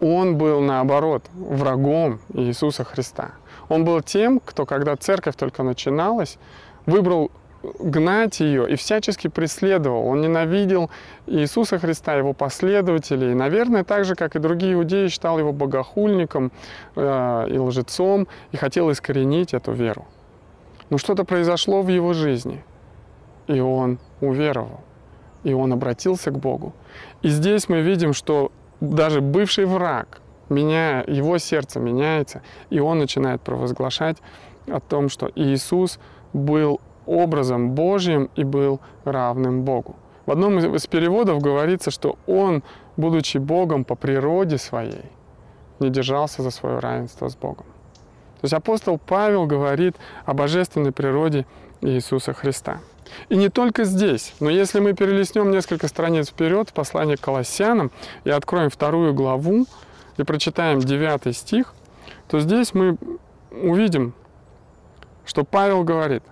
Он 0.00 0.36
был, 0.36 0.60
наоборот, 0.60 1.24
врагом 1.34 2.20
Иисуса 2.34 2.84
Христа. 2.84 3.32
Он 3.68 3.84
был 3.84 4.02
тем, 4.02 4.40
кто, 4.40 4.66
когда 4.66 4.96
церковь 4.96 5.36
только 5.36 5.62
начиналась, 5.62 6.38
выбрал 6.84 7.30
гнать 7.78 8.40
ее 8.40 8.70
и 8.70 8.76
всячески 8.76 9.28
преследовал. 9.28 10.06
Он 10.06 10.20
ненавидел 10.20 10.90
Иисуса 11.26 11.78
Христа, 11.78 12.14
его 12.14 12.32
последователей. 12.32 13.34
Наверное, 13.34 13.84
так 13.84 14.04
же, 14.04 14.14
как 14.14 14.36
и 14.36 14.38
другие 14.38 14.74
иудеи, 14.74 15.08
считал 15.08 15.38
его 15.38 15.52
богохульником 15.52 16.52
э, 16.94 17.46
и 17.50 17.58
лжецом 17.58 18.28
и 18.52 18.56
хотел 18.56 18.90
искоренить 18.90 19.54
эту 19.54 19.72
веру. 19.72 20.06
Но 20.90 20.98
что-то 20.98 21.24
произошло 21.24 21.82
в 21.82 21.88
его 21.88 22.12
жизни, 22.12 22.62
и 23.48 23.60
он 23.60 23.98
уверовал, 24.20 24.80
и 25.42 25.52
он 25.52 25.72
обратился 25.72 26.30
к 26.30 26.38
Богу. 26.38 26.74
И 27.22 27.28
здесь 27.28 27.68
мы 27.68 27.80
видим, 27.80 28.12
что 28.12 28.52
даже 28.80 29.20
бывший 29.20 29.64
враг, 29.64 30.20
меняя, 30.48 31.04
его 31.06 31.38
сердце 31.38 31.80
меняется, 31.80 32.42
и 32.70 32.78
он 32.78 32.98
начинает 32.98 33.40
провозглашать 33.40 34.18
о 34.68 34.80
том, 34.80 35.08
что 35.08 35.30
Иисус 35.34 35.98
был 36.32 36.80
образом 37.06 37.70
Божьим 37.70 38.30
и 38.36 38.44
был 38.44 38.80
равным 39.04 39.62
Богу. 39.62 39.96
В 40.26 40.32
одном 40.32 40.58
из 40.58 40.86
переводов 40.86 41.40
говорится, 41.40 41.90
что 41.90 42.18
он, 42.26 42.62
будучи 42.96 43.38
Богом 43.38 43.84
по 43.84 43.94
природе 43.94 44.58
своей, 44.58 45.04
не 45.78 45.90
держался 45.90 46.42
за 46.42 46.50
свое 46.50 46.78
равенство 46.78 47.28
с 47.28 47.36
Богом. 47.36 47.66
То 48.40 48.44
есть 48.44 48.54
апостол 48.54 48.98
Павел 48.98 49.46
говорит 49.46 49.96
о 50.24 50.34
божественной 50.34 50.92
природе 50.92 51.46
Иисуса 51.80 52.32
Христа. 52.32 52.80
И 53.28 53.36
не 53.36 53.48
только 53.48 53.84
здесь, 53.84 54.34
но 54.40 54.50
если 54.50 54.80
мы 54.80 54.92
перелистнем 54.92 55.50
несколько 55.50 55.86
страниц 55.88 56.28
вперед 56.28 56.70
в 56.70 56.72
послание 56.72 57.16
к 57.16 57.20
Колоссянам 57.20 57.92
и 58.24 58.30
откроем 58.30 58.68
вторую 58.68 59.14
главу 59.14 59.66
и 60.16 60.22
прочитаем 60.24 60.80
девятый 60.80 61.32
стих, 61.32 61.72
то 62.28 62.40
здесь 62.40 62.74
мы 62.74 62.98
увидим, 63.50 64.12
что 65.24 65.44
Павел 65.44 65.84
говорит, 65.84 66.22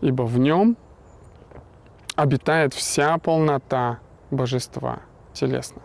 «Ибо 0.00 0.22
в 0.22 0.38
нем 0.38 0.76
обитает 2.16 2.74
вся 2.74 3.18
полнота 3.18 3.98
божества 4.30 5.00
телесно». 5.32 5.82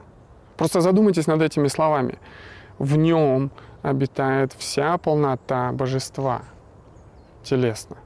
Просто 0.58 0.82
задумайтесь 0.82 1.27
над 1.27 1.41
этими 1.41 1.67
словами. 1.67 2.17
В 2.79 2.98
нем 2.98 3.51
обитает 3.84 4.53
вся 4.53 4.98
полнота 4.98 5.72
божества 5.72 6.41
телесно. 7.44 7.98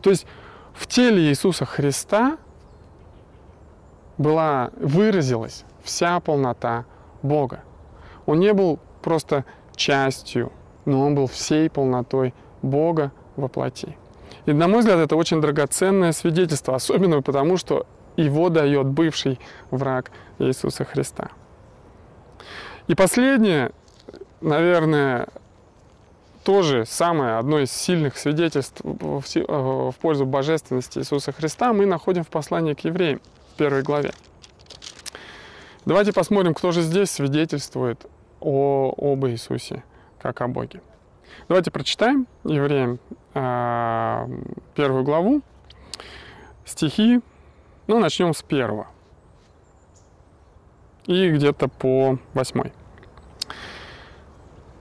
То 0.00 0.10
есть 0.10 0.26
в 0.74 0.86
теле 0.86 1.22
Иисуса 1.24 1.64
Христа 1.64 2.38
была, 4.16 4.70
выразилась 4.76 5.64
вся 5.82 6.20
полнота 6.20 6.84
Бога. 7.22 7.64
Он 8.26 8.38
не 8.38 8.52
был 8.52 8.78
просто 9.02 9.44
частью, 9.74 10.52
но 10.84 11.04
он 11.04 11.14
был 11.14 11.26
всей 11.26 11.68
полнотой 11.68 12.32
Бога 12.62 13.12
во 13.36 13.48
плоти. 13.48 13.96
И, 14.48 14.52
на 14.54 14.66
мой 14.66 14.78
взгляд, 14.78 14.98
это 14.98 15.14
очень 15.14 15.42
драгоценное 15.42 16.12
свидетельство, 16.12 16.74
особенно 16.74 17.20
потому, 17.20 17.58
что 17.58 17.86
его 18.16 18.48
дает 18.48 18.86
бывший 18.86 19.38
враг 19.70 20.10
Иисуса 20.38 20.86
Христа. 20.86 21.28
И 22.86 22.94
последнее, 22.94 23.72
наверное, 24.40 25.28
тоже 26.44 26.86
самое 26.86 27.36
одно 27.36 27.58
из 27.58 27.70
сильных 27.70 28.16
свидетельств 28.16 28.80
в, 28.82 29.22
в 29.26 29.94
пользу 30.00 30.24
божественности 30.24 30.98
Иисуса 30.98 31.30
Христа 31.32 31.74
мы 31.74 31.84
находим 31.84 32.24
в 32.24 32.28
послании 32.28 32.72
к 32.72 32.80
евреям 32.80 33.20
в 33.52 33.58
первой 33.58 33.82
главе. 33.82 34.12
Давайте 35.84 36.14
посмотрим, 36.14 36.54
кто 36.54 36.72
же 36.72 36.80
здесь 36.80 37.10
свидетельствует 37.10 38.06
о, 38.40 38.94
об 38.96 39.26
Иисусе, 39.26 39.84
как 40.22 40.40
о 40.40 40.48
Боге. 40.48 40.80
Давайте 41.48 41.70
прочитаем 41.70 42.26
евреям 42.44 42.98
э, 43.32 44.26
первую 44.74 45.02
главу, 45.02 45.40
стихи, 46.66 47.20
ну, 47.86 47.98
начнем 47.98 48.34
с 48.34 48.42
первого 48.42 48.88
и 51.06 51.30
где-то 51.30 51.68
по 51.68 52.18
восьмой. 52.34 52.72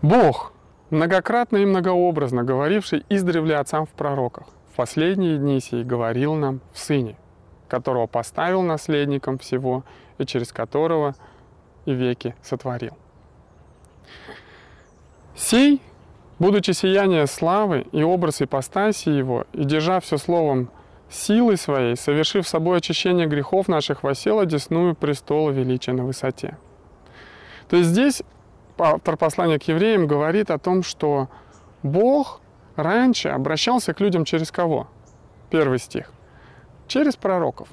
Бог, 0.02 0.52
многократно 0.90 1.58
и 1.58 1.66
многообразно 1.66 2.44
говоривший 2.44 3.06
издревле 3.08 3.56
отцам 3.56 3.86
в 3.86 3.90
пророках, 3.92 4.48
в 4.70 4.76
последние 4.76 5.38
дни 5.38 5.62
сей 5.62 5.86
говорил 5.86 6.36
нам 6.36 6.60
в 6.74 6.80
Сыне, 6.80 7.18
которого 7.70 8.08
поставил 8.08 8.62
наследником 8.62 9.38
всего 9.38 9.86
и 10.18 10.26
через 10.26 10.52
которого 10.52 11.16
и 11.86 11.94
веки 11.94 12.36
сотворил. 12.44 12.98
Сей, 15.34 15.82
будучи 16.40 16.72
сияние 16.72 17.28
славы 17.28 17.86
и 17.92 18.04
образ 18.04 18.42
ипостаси 18.42 19.10
его, 19.10 19.46
и 19.54 19.64
держа 19.64 20.00
все 20.00 20.18
словом 20.18 20.70
силой 21.10 21.58
своей, 21.58 21.96
совершив 21.96 22.48
собой 22.48 22.78
очищение 22.78 23.28
грехов 23.28 23.68
наших, 23.68 24.04
восел 24.04 24.40
одесную 24.40 24.96
престола 24.96 25.52
величия 25.52 25.94
на 25.94 26.04
высоте. 26.04 26.58
То 27.70 27.78
есть 27.78 27.90
здесь 27.90 28.24
автор 28.78 29.18
послания 29.18 29.60
к 29.60 29.64
евреям 29.64 30.08
говорит 30.08 30.52
о 30.52 30.60
том, 30.60 30.84
что 30.84 31.30
Бог 31.84 32.42
раньше 32.76 33.30
обращался 33.30 33.94
к 33.94 34.00
людям 34.00 34.26
через 34.26 34.52
кого? 34.52 34.88
Первый 35.50 35.80
стих. 35.80 36.12
Через 36.88 37.16
пророков. 37.16 37.70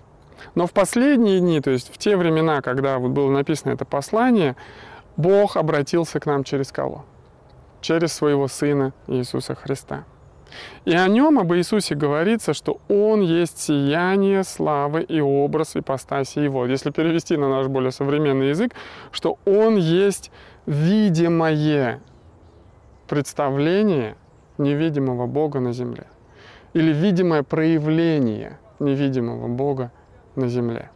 Но 0.54 0.66
в 0.66 0.72
последние 0.72 1.40
дни, 1.40 1.60
то 1.60 1.70
есть 1.70 1.92
в 1.92 1.98
те 1.98 2.16
времена, 2.16 2.60
когда 2.60 2.98
вот 2.98 3.10
было 3.10 3.30
написано 3.30 3.72
это 3.72 3.84
послание, 3.84 4.56
Бог 5.16 5.56
обратился 5.56 6.20
к 6.20 6.26
нам 6.26 6.44
через 6.44 6.72
кого? 6.72 7.04
Через 7.84 8.14
своего 8.14 8.48
Сына 8.48 8.94
Иисуса 9.08 9.54
Христа. 9.54 10.04
И 10.86 10.94
о 10.94 11.06
нем, 11.06 11.38
об 11.38 11.52
Иисусе 11.52 11.94
говорится, 11.94 12.54
что 12.54 12.80
Он 12.88 13.20
есть 13.20 13.58
сияние 13.58 14.42
славы 14.42 15.02
и 15.02 15.20
образ 15.20 15.76
ипостаси 15.76 16.38
Его. 16.38 16.64
Если 16.64 16.88
перевести 16.88 17.36
на 17.36 17.50
наш 17.50 17.66
более 17.66 17.90
современный 17.90 18.48
язык, 18.48 18.72
что 19.12 19.36
Он 19.44 19.76
есть 19.76 20.30
видимое 20.64 22.00
представление 23.06 24.16
невидимого 24.56 25.26
Бога 25.26 25.60
на 25.60 25.74
земле. 25.74 26.06
Или 26.72 26.90
видимое 26.90 27.42
проявление 27.42 28.58
невидимого 28.78 29.48
Бога 29.48 29.92
на 30.36 30.48
земле. 30.48 30.90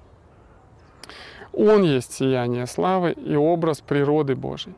Он 1.52 1.82
есть 1.82 2.14
сияние 2.14 2.66
славы 2.66 3.12
и 3.12 3.36
образ 3.36 3.82
природы 3.82 4.34
Божьей. 4.34 4.74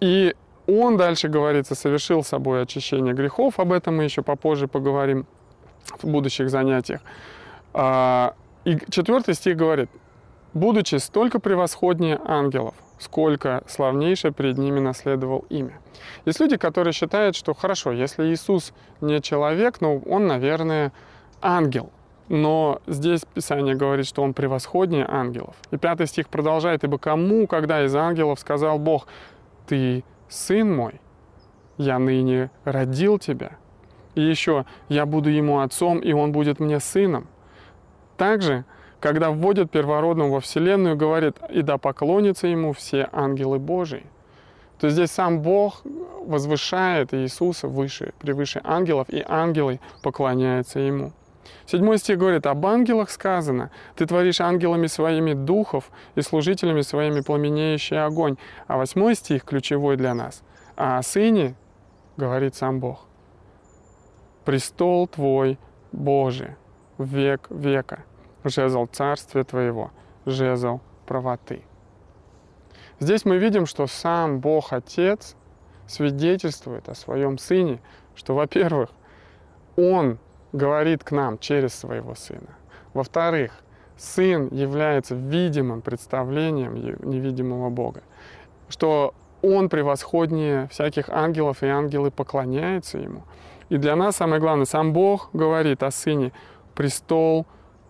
И 0.00 0.34
он, 0.80 0.96
дальше 0.96 1.28
говорится, 1.28 1.74
совершил 1.74 2.22
собой 2.22 2.62
очищение 2.62 3.14
грехов. 3.14 3.58
Об 3.58 3.72
этом 3.72 3.96
мы 3.96 4.04
еще 4.04 4.22
попозже 4.22 4.68
поговорим 4.68 5.26
в 6.00 6.06
будущих 6.06 6.50
занятиях. 6.50 7.00
А, 7.74 8.34
и 8.64 8.78
четвертый 8.90 9.34
стих 9.34 9.56
говорит, 9.56 9.90
«Будучи 10.54 10.96
столько 10.96 11.40
превосходнее 11.40 12.20
ангелов, 12.24 12.74
сколько 12.98 13.62
славнейшее 13.66 14.32
перед 14.32 14.58
ними 14.58 14.80
наследовал 14.80 15.44
имя». 15.48 15.78
Есть 16.24 16.40
люди, 16.40 16.56
которые 16.56 16.92
считают, 16.92 17.36
что 17.36 17.54
хорошо, 17.54 17.92
если 17.92 18.32
Иисус 18.32 18.72
не 19.00 19.20
человек, 19.20 19.80
ну, 19.80 20.02
он, 20.08 20.26
наверное, 20.26 20.92
ангел. 21.40 21.90
Но 22.28 22.80
здесь 22.86 23.22
Писание 23.34 23.74
говорит, 23.74 24.06
что 24.06 24.22
он 24.22 24.32
превосходнее 24.32 25.06
ангелов. 25.08 25.54
И 25.70 25.76
пятый 25.76 26.06
стих 26.06 26.28
продолжает, 26.28 26.84
«Ибо 26.84 26.98
кому, 26.98 27.46
когда 27.46 27.84
из 27.84 27.94
ангелов 27.94 28.38
сказал 28.38 28.78
Бог, 28.78 29.06
ты 29.66 30.04
сын 30.32 30.74
мой, 30.74 31.00
я 31.78 31.98
ныне 31.98 32.50
родил 32.64 33.18
тебя. 33.18 33.52
И 34.14 34.20
еще, 34.20 34.66
я 34.88 35.06
буду 35.06 35.30
ему 35.30 35.60
отцом, 35.60 35.98
и 35.98 36.12
он 36.12 36.32
будет 36.32 36.60
мне 36.60 36.80
сыном. 36.80 37.26
Также, 38.16 38.64
когда 39.00 39.30
вводят 39.30 39.70
первородного 39.70 40.34
во 40.34 40.40
вселенную, 40.40 40.96
говорит, 40.96 41.36
и 41.50 41.62
да 41.62 41.78
поклонятся 41.78 42.46
ему 42.46 42.72
все 42.72 43.08
ангелы 43.12 43.58
Божии. 43.58 44.06
То 44.78 44.86
есть 44.86 44.96
здесь 44.96 45.10
сам 45.10 45.40
Бог 45.40 45.82
возвышает 46.24 47.14
Иисуса 47.14 47.68
выше, 47.68 48.12
превыше 48.18 48.60
ангелов, 48.64 49.08
и 49.10 49.24
ангелы 49.26 49.80
поклоняются 50.02 50.80
ему. 50.80 51.12
Седьмой 51.66 51.98
стих 51.98 52.18
говорит, 52.18 52.46
об 52.46 52.64
ангелах 52.66 53.10
сказано, 53.10 53.70
ты 53.96 54.06
творишь 54.06 54.40
ангелами 54.40 54.86
своими 54.86 55.32
духов 55.32 55.90
и 56.14 56.22
служителями 56.22 56.82
своими 56.82 57.20
пламенеющий 57.20 58.02
огонь. 58.02 58.36
А 58.66 58.76
восьмой 58.76 59.14
стих 59.14 59.44
ключевой 59.44 59.96
для 59.96 60.14
нас. 60.14 60.42
А 60.76 60.98
о 60.98 61.02
сыне 61.02 61.54
говорит 62.16 62.54
сам 62.54 62.80
Бог. 62.80 63.06
Престол 64.44 65.06
твой 65.06 65.58
Божий, 65.92 66.56
век 66.98 67.46
века, 67.50 68.04
жезл 68.44 68.86
царствия 68.86 69.44
твоего, 69.44 69.92
жезл 70.26 70.80
правоты. 71.06 71.62
Здесь 72.98 73.24
мы 73.24 73.38
видим, 73.38 73.66
что 73.66 73.86
сам 73.86 74.40
Бог 74.40 74.72
Отец 74.72 75.36
свидетельствует 75.86 76.88
о 76.88 76.94
своем 76.94 77.38
Сыне, 77.38 77.80
что, 78.14 78.34
во-первых, 78.34 78.90
Он 79.76 80.18
говорит 80.52 81.04
к 81.04 81.10
нам 81.10 81.38
через 81.38 81.74
своего 81.74 82.14
Сына. 82.14 82.56
Во-вторых, 82.94 83.52
Сын 83.96 84.48
является 84.50 85.14
видимым 85.14 85.80
представлением 85.80 86.74
невидимого 86.74 87.70
Бога, 87.70 88.02
что 88.68 89.14
Он 89.42 89.68
превосходнее 89.68 90.68
всяких 90.68 91.08
ангелов, 91.08 91.62
и 91.62 91.66
ангелы 91.66 92.10
поклоняются 92.10 92.98
Ему. 92.98 93.22
И 93.68 93.76
для 93.76 93.96
нас 93.96 94.16
самое 94.16 94.40
главное, 94.40 94.66
сам 94.66 94.92
Бог 94.92 95.30
говорит 95.32 95.82
о 95.82 95.90
Сыне, 95.90 96.32
престол 96.74 97.46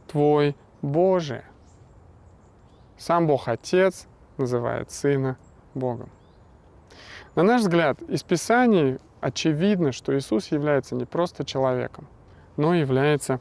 Твой 0.07 0.57
Божий. 0.83 1.43
Сам 2.99 3.27
Бог 3.27 3.49
Отец 3.49 4.07
называет 4.37 4.91
Сына 4.91 5.37
Богом. 5.75 6.09
На 7.35 7.43
наш 7.43 7.63
взгляд, 7.63 8.01
из 8.03 8.23
Писаний 8.23 8.99
очевидно, 9.21 9.93
что 9.93 10.17
Иисус 10.17 10.49
является 10.49 10.95
не 10.95 11.07
просто 11.07 11.45
человеком, 11.45 12.07
но 12.63 12.75
является 12.75 13.41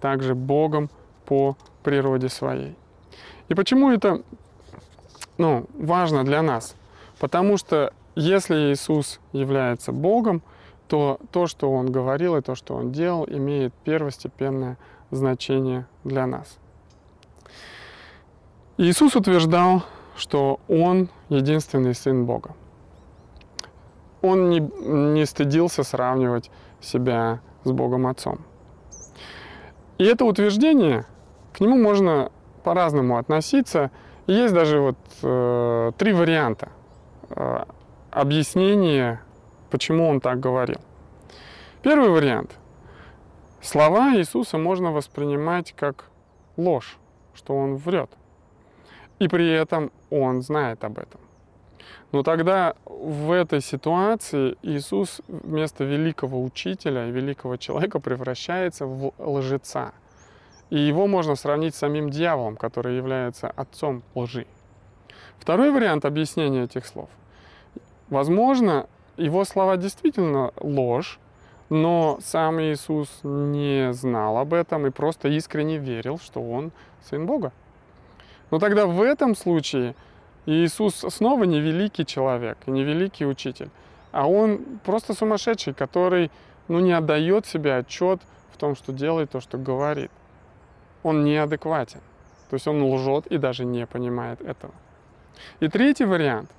также 0.00 0.36
Богом 0.36 0.88
по 1.26 1.56
природе 1.82 2.28
своей. 2.28 2.76
И 3.48 3.54
почему 3.54 3.90
это 3.90 4.22
ну, 5.36 5.66
важно 5.74 6.24
для 6.24 6.42
нас? 6.42 6.76
Потому 7.18 7.56
что 7.56 7.92
если 8.14 8.72
Иисус 8.72 9.18
является 9.32 9.90
Богом, 9.90 10.42
то 10.86 11.18
то, 11.32 11.48
что 11.48 11.72
Он 11.72 11.90
говорил 11.90 12.36
и 12.36 12.40
то, 12.40 12.54
что 12.54 12.74
Он 12.76 12.92
делал, 12.92 13.24
имеет 13.28 13.74
первостепенное 13.84 14.78
значение 15.10 15.86
для 16.04 16.26
нас. 16.26 16.56
Иисус 18.78 19.16
утверждал, 19.16 19.82
что 20.16 20.60
Он 20.68 21.08
единственный 21.30 21.94
Сын 21.94 22.26
Бога. 22.26 22.54
Он 24.20 24.50
не, 24.50 24.60
не 24.60 25.26
стыдился 25.26 25.82
сравнивать 25.82 26.48
себя 26.80 27.40
с 27.64 27.72
Богом 27.72 28.06
Отцом. 28.06 28.38
И 29.98 30.04
это 30.04 30.24
утверждение, 30.24 31.06
к 31.52 31.60
нему 31.60 31.76
можно 31.76 32.30
по-разному 32.64 33.18
относиться. 33.18 33.90
Есть 34.26 34.54
даже 34.54 34.80
вот 34.80 34.96
э, 35.22 35.92
три 35.98 36.12
варианта 36.12 36.68
э, 37.30 37.64
объяснения, 38.10 39.20
почему 39.70 40.08
он 40.08 40.20
так 40.20 40.40
говорил. 40.40 40.80
Первый 41.82 42.10
вариант. 42.10 42.52
Слова 43.60 44.14
Иисуса 44.16 44.58
можно 44.58 44.92
воспринимать 44.92 45.72
как 45.72 46.06
ложь, 46.56 46.98
что 47.34 47.56
он 47.56 47.76
врет. 47.76 48.10
И 49.18 49.28
при 49.28 49.50
этом 49.50 49.92
он 50.10 50.42
знает 50.42 50.84
об 50.84 50.98
этом. 50.98 51.20
Но 52.12 52.22
тогда 52.22 52.74
в 52.84 53.32
этой 53.32 53.60
ситуации 53.60 54.56
Иисус 54.62 55.20
вместо 55.28 55.84
великого 55.84 56.42
учителя 56.42 57.06
великого 57.06 57.56
человека 57.56 58.00
превращается 58.00 58.86
в 58.86 59.12
лжеца. 59.18 59.92
И 60.70 60.78
его 60.78 61.06
можно 61.06 61.34
сравнить 61.34 61.74
с 61.74 61.78
самим 61.78 62.10
дьяволом, 62.10 62.56
который 62.56 62.96
является 62.96 63.48
отцом 63.48 64.02
лжи. 64.14 64.46
Второй 65.38 65.70
вариант 65.70 66.04
объяснения 66.04 66.64
этих 66.64 66.86
слов. 66.86 67.10
Возможно, 68.08 68.86
его 69.16 69.44
слова 69.44 69.76
действительно 69.76 70.52
ложь, 70.60 71.18
но 71.68 72.18
сам 72.22 72.60
Иисус 72.60 73.08
не 73.22 73.92
знал 73.92 74.36
об 74.36 74.52
этом 74.52 74.86
и 74.86 74.90
просто 74.90 75.28
искренне 75.28 75.78
верил, 75.78 76.18
что 76.18 76.40
он 76.40 76.72
сын 77.02 77.26
Бога. 77.26 77.52
Но 78.50 78.58
тогда 78.58 78.86
в 78.86 79.00
этом 79.00 79.34
случае 79.34 79.94
Иисус 80.46 81.04
снова 81.08 81.44
не 81.44 81.60
великий 81.60 82.04
человек, 82.04 82.58
не 82.66 82.82
великий 82.82 83.26
учитель, 83.26 83.70
а 84.10 84.28
он 84.28 84.80
просто 84.84 85.14
сумасшедший, 85.14 85.74
который 85.74 86.30
ну, 86.68 86.80
не 86.80 86.92
отдает 86.92 87.46
себе 87.46 87.76
отчет 87.76 88.20
в 88.52 88.56
том, 88.56 88.74
что 88.74 88.92
делает 88.92 89.30
то, 89.30 89.40
что 89.40 89.58
говорит. 89.58 90.10
Он 91.02 91.24
неадекватен. 91.24 92.00
То 92.50 92.54
есть 92.54 92.66
он 92.66 92.82
лжет 92.82 93.26
и 93.28 93.38
даже 93.38 93.64
не 93.64 93.86
понимает 93.86 94.40
этого. 94.40 94.74
И 95.60 95.68
третий 95.68 96.04
вариант, 96.04 96.50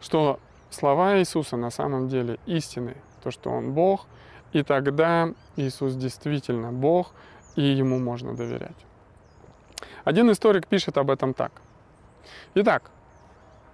что 0.00 0.38
слова 0.70 1.18
Иисуса 1.18 1.56
на 1.56 1.70
самом 1.70 2.08
деле 2.08 2.38
истины, 2.46 2.96
то, 3.22 3.30
что 3.30 3.50
Он 3.50 3.72
Бог, 3.72 4.06
и 4.52 4.62
тогда 4.62 5.32
Иисус 5.56 5.94
действительно 5.94 6.72
Бог, 6.72 7.12
и 7.56 7.62
Ему 7.62 7.98
можно 7.98 8.34
доверять. 8.34 8.76
Один 10.04 10.30
историк 10.30 10.66
пишет 10.66 10.98
об 10.98 11.10
этом 11.10 11.32
так. 11.34 11.52
Итак, 12.54 12.90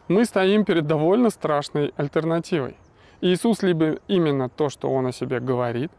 мы 0.09 0.25
стоим 0.25 0.65
перед 0.65 0.87
довольно 0.87 1.31
страшной 1.31 1.93
альтернативой. 1.97 2.77
Иисус 3.21 3.63
либо 3.63 3.99
именно 4.09 4.49
то, 4.49 4.69
что 4.69 4.91
Он 4.91 5.07
о 5.07 5.13
себе 5.13 5.41
говорит, 5.41 5.91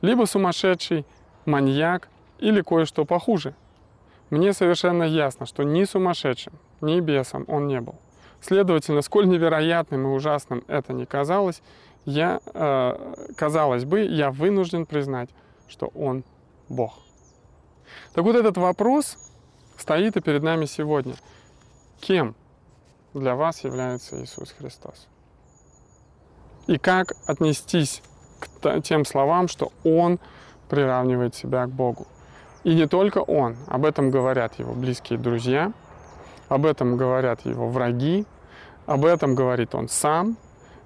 либо 0.00 0.24
сумасшедший, 0.24 1.06
маньяк 1.44 2.08
или 2.38 2.60
кое-что 2.60 3.04
похуже. 3.04 3.54
Мне 4.30 4.52
совершенно 4.52 5.02
ясно, 5.02 5.46
что 5.46 5.62
ни 5.62 5.84
сумасшедшим, 5.84 6.54
ни 6.80 7.00
бесом 7.00 7.44
он 7.48 7.66
не 7.66 7.80
был. 7.80 7.96
Следовательно, 8.40 9.02
сколь 9.02 9.28
невероятным 9.28 10.06
и 10.06 10.08
ужасным 10.08 10.64
это 10.68 10.92
ни 10.92 11.04
казалось, 11.04 11.62
я, 12.04 12.40
э, 12.52 13.14
казалось 13.36 13.84
бы, 13.84 14.00
я 14.00 14.30
вынужден 14.30 14.86
признать, 14.86 15.30
что 15.68 15.86
он 15.94 16.24
Бог. 16.68 16.98
Так 18.14 18.24
вот 18.24 18.34
этот 18.34 18.56
вопрос 18.56 19.16
стоит 19.76 20.16
и 20.16 20.20
перед 20.20 20.42
нами 20.42 20.64
сегодня. 20.64 21.14
Кем 22.00 22.34
для 23.14 23.34
вас 23.34 23.64
является 23.64 24.22
Иисус 24.22 24.52
Христос? 24.52 25.08
И 26.66 26.78
как 26.78 27.12
отнестись 27.26 28.02
к 28.60 28.80
тем 28.80 29.04
словам, 29.04 29.48
что 29.48 29.72
Он 29.84 30.18
приравнивает 30.68 31.34
себя 31.34 31.66
к 31.66 31.70
Богу? 31.70 32.06
И 32.64 32.74
не 32.74 32.86
только 32.86 33.18
Он, 33.18 33.56
об 33.66 33.84
этом 33.84 34.10
говорят 34.10 34.58
его 34.58 34.72
близкие 34.72 35.18
друзья, 35.18 35.72
об 36.48 36.66
этом 36.66 36.96
говорят 36.96 37.44
его 37.44 37.68
враги, 37.68 38.24
об 38.86 39.04
этом 39.04 39.34
говорит 39.34 39.74
Он 39.74 39.88
сам, 39.88 40.36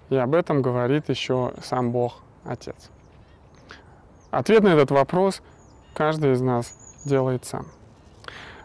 и 0.09 0.17
об 0.17 0.35
этом 0.35 0.63
говорит 0.63 1.09
еще 1.09 1.53
сам 1.63 1.93
Бог 1.93 2.23
Отец. 2.45 2.91
Ответ 4.31 4.63
на 4.63 4.69
этот 4.69 4.91
вопрос 4.91 5.43
каждый 5.95 6.33
из 6.33 6.41
нас 6.41 6.73
делает 7.05 7.45
сам. 7.45 7.67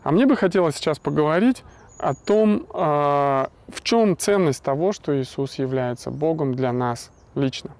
А 0.03 0.11
мне 0.11 0.25
бы 0.25 0.35
хотелось 0.35 0.75
сейчас 0.75 0.99
поговорить 0.99 1.63
о 2.01 2.13
том, 2.15 2.65
а, 2.73 3.49
в 3.67 3.81
чем 3.81 4.17
ценность 4.17 4.63
того, 4.63 4.91
что 4.91 5.19
Иисус 5.19 5.55
является 5.55 6.09
Богом 6.09 6.55
для 6.55 6.73
нас 6.73 7.11
лично. 7.35 7.71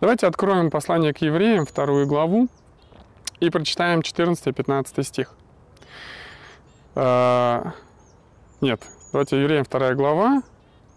Давайте 0.00 0.26
откроем 0.26 0.70
послание 0.70 1.12
к 1.12 1.18
евреям, 1.18 1.66
вторую 1.66 2.06
главу, 2.06 2.48
и 3.40 3.50
прочитаем 3.50 4.00
14-15 4.00 5.02
стих. 5.02 5.34
А, 6.94 7.72
нет, 8.60 8.80
давайте 9.12 9.40
евреям 9.40 9.66
2 9.68 9.94
глава, 9.94 10.42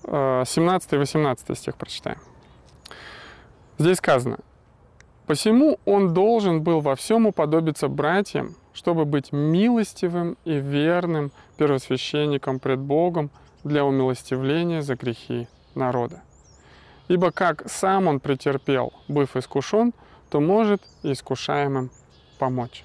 17-18 0.03 1.39
а, 1.47 1.55
стих 1.55 1.75
прочитаем. 1.75 2.19
Здесь 3.79 3.97
сказано, 3.97 4.37
«Посему 5.25 5.79
он 5.85 6.13
должен 6.13 6.61
был 6.61 6.81
во 6.81 6.95
всем 6.95 7.25
уподобиться 7.25 7.87
братьям, 7.87 8.55
чтобы 8.73 9.05
быть 9.05 9.31
милостивым 9.31 10.37
и 10.45 10.53
верным 10.59 11.31
первосвященником 11.55 12.59
пред 12.59 12.79
Богом 12.79 13.29
для 13.63 13.83
умилостивления 13.85 14.81
за 14.81 14.95
грехи 14.95 15.47
народа. 15.73 16.21
Ибо 17.07 17.31
как 17.31 17.69
сам 17.69 18.07
он 18.07 18.19
претерпел, 18.19 18.93
быв 19.07 19.35
искушен, 19.35 19.93
то 20.29 20.39
может 20.39 20.81
искушаемым 21.03 21.91
помочь. 22.39 22.83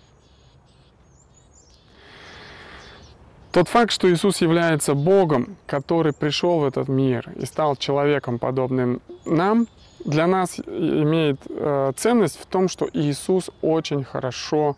Тот 3.53 3.69
факт, 3.69 3.91
что 3.91 4.09
Иисус 4.13 4.41
является 4.41 4.95
Богом, 4.95 5.57
который 5.67 6.13
пришел 6.13 6.61
в 6.61 6.65
этот 6.65 6.87
мир 6.89 7.33
и 7.35 7.45
стал 7.47 7.75
человеком, 7.75 8.39
подобным 8.39 9.03
нам, 9.25 9.67
для 10.05 10.29
нас 10.29 10.61
имеет 10.61 11.41
э, 11.49 11.93
ценность 11.97 12.39
в 12.41 12.47
том, 12.47 12.69
что 12.69 12.89
Иисус 12.93 13.51
очень 13.61 14.05
хорошо 14.05 14.77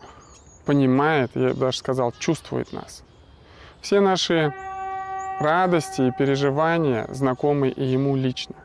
понимает, 0.65 1.31
я 1.35 1.53
даже 1.53 1.77
сказал, 1.77 2.13
чувствует 2.17 2.73
нас. 2.73 3.03
Все 3.83 3.99
наши 3.99 4.53
радости 5.41 6.07
и 6.07 6.11
переживания 6.11 7.05
знакомы 7.09 7.67
и 7.67 7.83
Ему 7.83 8.15
лично. 8.15 8.55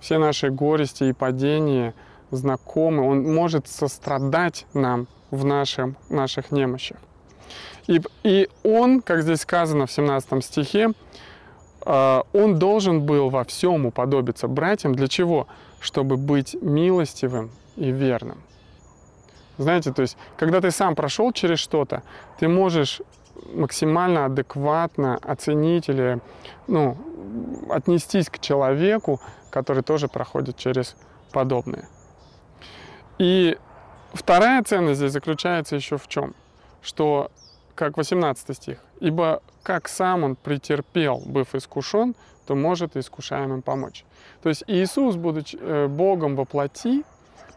Все 0.00 0.16
наши 0.16 0.48
горести 0.48 1.04
и 1.04 1.12
падения 1.12 1.92
знакомы. 2.30 3.06
Он 3.06 3.22
может 3.34 3.68
сострадать 3.68 4.64
нам 4.72 5.08
в 5.30 5.44
нашем, 5.44 5.96
наших 6.08 6.52
немощах. 6.52 6.96
И, 7.86 8.00
и 8.22 8.48
Он, 8.64 9.02
как 9.02 9.22
здесь 9.22 9.42
сказано 9.42 9.84
в 9.84 9.92
17 9.92 10.42
стихе, 10.42 10.92
э, 11.84 12.22
Он 12.32 12.58
должен 12.58 13.04
был 13.04 13.28
во 13.28 13.44
всем 13.44 13.84
уподобиться 13.84 14.48
братьям. 14.48 14.94
Для 14.94 15.06
чего? 15.06 15.48
Чтобы 15.80 16.16
быть 16.16 16.56
милостивым 16.62 17.50
и 17.76 17.90
верным. 17.90 18.38
Знаете, 19.58 19.92
то 19.92 20.00
есть, 20.00 20.16
когда 20.38 20.62
ты 20.62 20.70
сам 20.70 20.94
прошел 20.94 21.30
через 21.32 21.58
что-то, 21.58 22.02
ты 22.38 22.48
можешь 22.48 23.02
максимально 23.54 24.26
адекватно 24.26 25.18
оценить 25.22 25.88
или 25.88 26.20
ну, 26.66 26.96
отнестись 27.70 28.28
к 28.28 28.38
человеку, 28.38 29.20
который 29.50 29.82
тоже 29.82 30.08
проходит 30.08 30.56
через 30.56 30.96
подобное. 31.32 31.88
И 33.18 33.56
вторая 34.12 34.62
ценность 34.62 34.98
здесь 34.98 35.12
заключается 35.12 35.76
еще 35.76 35.96
в 35.96 36.08
чем? 36.08 36.34
Что, 36.82 37.30
как 37.74 37.96
18 37.96 38.56
стих, 38.56 38.78
«Ибо 39.00 39.42
как 39.62 39.88
сам 39.88 40.24
он 40.24 40.36
претерпел, 40.36 41.22
быв 41.26 41.54
искушен, 41.54 42.14
то 42.46 42.54
может 42.54 42.96
искушаемым 42.96 43.62
помочь». 43.62 44.04
То 44.42 44.48
есть 44.48 44.64
Иисус, 44.66 45.16
будучи 45.16 45.58
э, 45.60 45.86
Богом 45.88 46.36
во 46.36 46.44
плоти, 46.44 47.04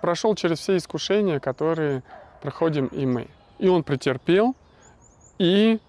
прошел 0.02 0.36
через 0.36 0.60
все 0.60 0.78
искушения, 0.78 1.40
которые 1.40 2.04
проходим 2.42 2.88
и 2.88 3.06
мы. 3.06 3.28
И 3.60 3.68
он 3.68 3.84
претерпел, 3.84 4.56
и 5.40 5.80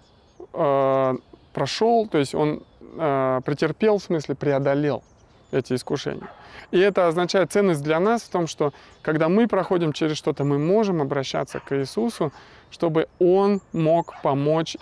э, 0.55 1.15
прошел, 1.53 2.09
то 2.09 2.19
есть 2.19 2.35
он 2.35 2.63
э, 2.97 3.41
претерпел, 3.45 3.99
в 3.99 4.03
смысле 4.03 4.35
преодолел 4.35 5.03
эти 5.51 5.75
искушения. 5.75 6.29
И 6.71 6.79
это 6.79 7.09
означает 7.09 7.53
ценность 7.53 7.83
для 7.83 7.99
нас 8.01 8.23
в 8.23 8.31
том, 8.31 8.47
что 8.47 8.73
когда 9.03 9.29
мы 9.29 9.49
проходим 9.49 9.93
через 9.93 10.17
что-то, 10.17 10.45
мы 10.45 10.59
можем 10.59 11.03
обращаться 11.03 11.61
к 11.61 11.77
Иисусу, 11.77 12.33
чтобы 12.71 13.09
Он 13.19 13.61
мог 13.73 14.15
помочь 14.23 14.77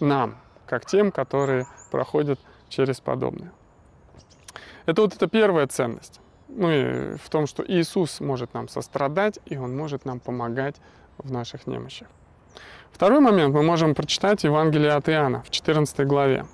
нам, 0.00 0.36
как 0.66 0.86
тем, 0.86 1.12
которые 1.12 1.66
проходят 1.90 2.40
через 2.68 3.00
подобное. 3.00 3.52
Это 4.86 5.02
вот 5.02 5.14
эта 5.14 5.26
первая 5.28 5.66
ценность. 5.66 6.20
Ну 6.48 6.70
и 6.70 7.16
в 7.16 7.28
том, 7.28 7.46
что 7.46 7.62
Иисус 7.66 8.20
может 8.20 8.54
нам 8.54 8.68
сострадать, 8.68 9.38
и 9.44 9.58
Он 9.58 9.76
может 9.76 10.06
нам 10.06 10.18
помогать 10.18 10.76
в 11.18 11.30
наших 11.30 11.66
немощах. 11.66 12.08
Второй 12.92 13.20
момент 13.20 13.54
мы 13.54 13.62
можем 13.62 13.94
прочитать 13.94 14.44
Евангелие 14.44 14.92
от 14.92 15.08
Иоанна 15.08 15.42
в 15.42 15.50
14 15.50 16.06
главе. 16.06 16.46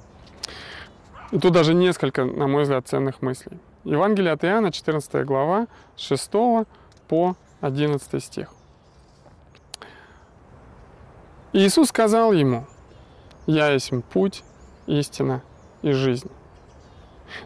И 1.31 1.39
тут 1.39 1.53
даже 1.53 1.75
несколько, 1.75 2.25
на 2.25 2.47
мой 2.47 2.63
взгляд, 2.63 2.87
ценных 2.87 3.23
мыслей. 3.23 3.59
Евангелие 3.85 4.33
от 4.33 4.45
Иоанна, 4.45 4.71
14 4.71 5.25
глава, 5.25 5.67
с 5.97 6.03
6 6.03 6.31
по 7.09 7.37
11 7.61 8.23
стих. 8.23 8.53
Иисус 11.53 11.89
сказал 11.89 12.33
ему, 12.33 12.67
«Я 13.47 13.71
есть 13.71 13.93
путь, 14.13 14.43
истина 14.87 15.43
и 15.83 15.93
жизнь. 15.93 16.31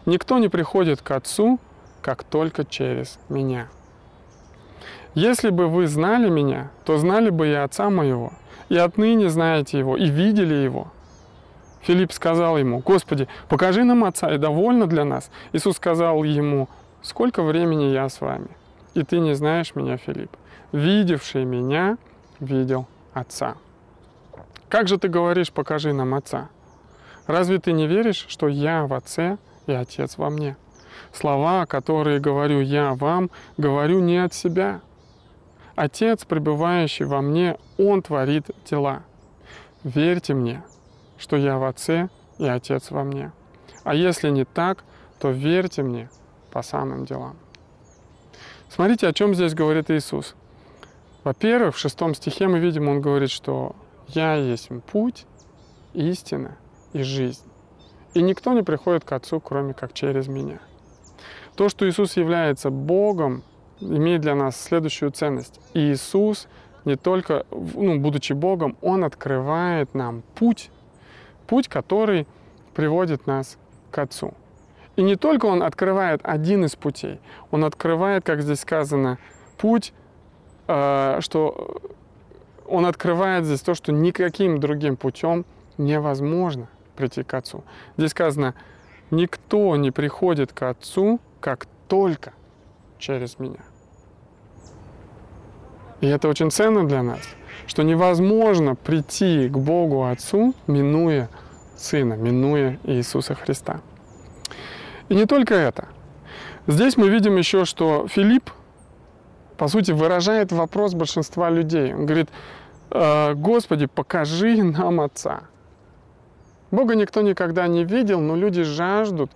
Никто 0.05 0.37
не 0.39 0.49
приходит 0.49 1.01
к 1.01 1.11
Отцу, 1.11 1.59
как 2.01 2.23
только 2.23 2.65
через 2.65 3.19
Меня. 3.29 3.69
Если 5.13 5.49
бы 5.49 5.67
вы 5.67 5.87
знали 5.87 6.29
Меня, 6.29 6.71
то 6.85 6.97
знали 6.97 7.29
бы 7.29 7.47
и 7.47 7.53
Отца 7.53 7.89
Моего, 7.89 8.33
и 8.69 8.77
отныне 8.77 9.29
знаете 9.29 9.79
Его, 9.79 9.97
и 9.97 10.05
видели 10.05 10.53
Его». 10.53 10.87
Филипп 11.81 12.11
сказал 12.11 12.57
ему, 12.57 12.79
«Господи, 12.79 13.27
покажи 13.47 13.83
нам 13.83 14.03
Отца, 14.03 14.33
и 14.33 14.37
довольно 14.37 14.87
для 14.87 15.05
нас». 15.05 15.31
Иисус 15.53 15.77
сказал 15.77 16.23
ему, 16.23 16.67
«Сколько 17.01 17.43
времени 17.43 17.85
я 17.85 18.09
с 18.09 18.21
вами, 18.21 18.49
и 18.93 19.03
ты 19.03 19.19
не 19.19 19.33
знаешь 19.33 19.75
меня, 19.75 19.97
Филипп? 19.97 20.35
Видевший 20.71 21.45
меня, 21.45 21.97
видел 22.39 22.87
Отца». 23.13 23.55
Как 24.69 24.87
же 24.87 24.99
ты 24.99 25.07
говоришь, 25.07 25.51
покажи 25.51 25.93
нам 25.93 26.13
Отца? 26.13 26.49
Разве 27.25 27.57
ты 27.57 27.71
не 27.71 27.87
веришь, 27.87 28.25
что 28.29 28.47
я 28.47 28.85
в 28.85 28.93
Отце 28.93 29.39
и 29.65 29.71
Отец 29.71 30.17
во 30.17 30.29
мне? 30.29 30.57
Слова, 31.11 31.65
которые 31.65 32.19
говорю 32.19 32.61
я 32.61 32.93
вам, 32.93 33.31
говорю 33.57 33.99
не 33.99 34.23
от 34.23 34.33
себя. 34.35 34.81
Отец, 35.79 36.25
пребывающий 36.25 37.05
во 37.05 37.21
мне, 37.21 37.57
Он 37.77 38.01
творит 38.01 38.47
дела. 38.69 39.03
Верьте 39.85 40.33
мне, 40.33 40.61
что 41.17 41.37
я 41.37 41.57
в 41.57 41.63
Отце 41.63 42.09
и 42.37 42.45
Отец 42.45 42.91
во 42.91 43.05
мне. 43.05 43.31
А 43.85 43.95
если 43.95 44.29
не 44.29 44.43
так, 44.43 44.83
то 45.21 45.29
верьте 45.29 45.81
мне 45.81 46.09
по 46.51 46.63
самым 46.63 47.05
делам. 47.05 47.37
Смотрите, 48.67 49.07
о 49.07 49.13
чем 49.13 49.33
здесь 49.33 49.53
говорит 49.53 49.89
Иисус. 49.89 50.35
Во-первых, 51.23 51.77
в 51.77 51.79
шестом 51.79 52.13
стихе 52.13 52.49
мы 52.49 52.59
видим, 52.59 52.89
он 52.89 52.99
говорит, 52.99 53.29
что 53.29 53.73
«Я 54.09 54.35
есть 54.35 54.67
путь, 54.91 55.25
истина 55.93 56.57
и 56.91 57.03
жизнь. 57.03 57.45
И 58.13 58.21
никто 58.21 58.51
не 58.51 58.63
приходит 58.63 59.05
к 59.05 59.13
Отцу, 59.13 59.39
кроме 59.39 59.73
как 59.73 59.93
через 59.93 60.27
меня». 60.27 60.59
То, 61.55 61.69
что 61.69 61.87
Иисус 61.87 62.17
является 62.17 62.69
Богом, 62.69 63.43
имеет 63.81 64.21
для 64.21 64.35
нас 64.35 64.59
следующую 64.59 65.11
ценность. 65.11 65.59
Иисус 65.73 66.47
не 66.85 66.95
только, 66.95 67.45
ну, 67.51 67.99
будучи 67.99 68.33
Богом, 68.33 68.77
Он 68.81 69.03
открывает 69.03 69.93
нам 69.93 70.23
путь 70.35 70.71
путь, 71.49 71.67
который 71.67 72.27
приводит 72.75 73.25
нас 73.25 73.57
к 73.91 73.97
Отцу. 73.97 74.33
И 74.95 75.01
не 75.01 75.15
только 75.15 75.47
Он 75.47 75.63
открывает 75.63 76.21
один 76.23 76.63
из 76.65 76.75
путей, 76.75 77.19
Он 77.51 77.65
открывает, 77.65 78.23
как 78.23 78.41
здесь 78.41 78.61
сказано, 78.61 79.17
путь, 79.57 79.93
э, 80.67 81.17
что 81.21 81.81
Он 82.67 82.85
открывает 82.85 83.45
здесь 83.45 83.61
то, 83.61 83.73
что 83.73 83.91
никаким 83.91 84.59
другим 84.59 84.95
путем 84.95 85.45
невозможно 85.77 86.67
прийти 86.95 87.23
к 87.23 87.33
Отцу. 87.33 87.63
Здесь 87.97 88.11
сказано, 88.11 88.53
никто 89.09 89.75
не 89.75 89.89
приходит 89.89 90.53
к 90.53 90.61
Отцу, 90.69 91.19
как 91.39 91.65
только 91.87 92.33
через 92.99 93.39
меня. 93.39 93.63
И 96.01 96.07
это 96.07 96.29
очень 96.29 96.49
ценно 96.49 96.87
для 96.87 97.03
нас, 97.03 97.19
что 97.67 97.83
невозможно 97.83 98.75
прийти 98.75 99.49
к 99.49 99.57
Богу 99.57 100.05
Отцу, 100.05 100.53
минуя 100.67 101.29
Сына, 101.75 102.13
минуя 102.13 102.79
Иисуса 102.83 103.35
Христа. 103.35 103.81
И 105.09 105.15
не 105.15 105.25
только 105.25 105.55
это. 105.55 105.87
Здесь 106.67 106.97
мы 106.97 107.09
видим 107.09 107.35
еще, 107.35 107.65
что 107.65 108.07
Филипп, 108.07 108.51
по 109.57 109.67
сути, 109.67 109.91
выражает 109.91 110.51
вопрос 110.51 110.93
большинства 110.93 111.49
людей. 111.49 111.93
Он 111.93 112.05
говорит, 112.05 112.29
«Э, 112.91 113.33
Господи, 113.33 113.87
покажи 113.87 114.63
нам 114.63 115.01
Отца. 115.01 115.43
Бога 116.71 116.95
никто 116.95 117.21
никогда 117.21 117.67
не 117.67 117.83
видел, 117.83 118.21
но 118.21 118.35
люди 118.35 118.63
жаждут 118.63 119.31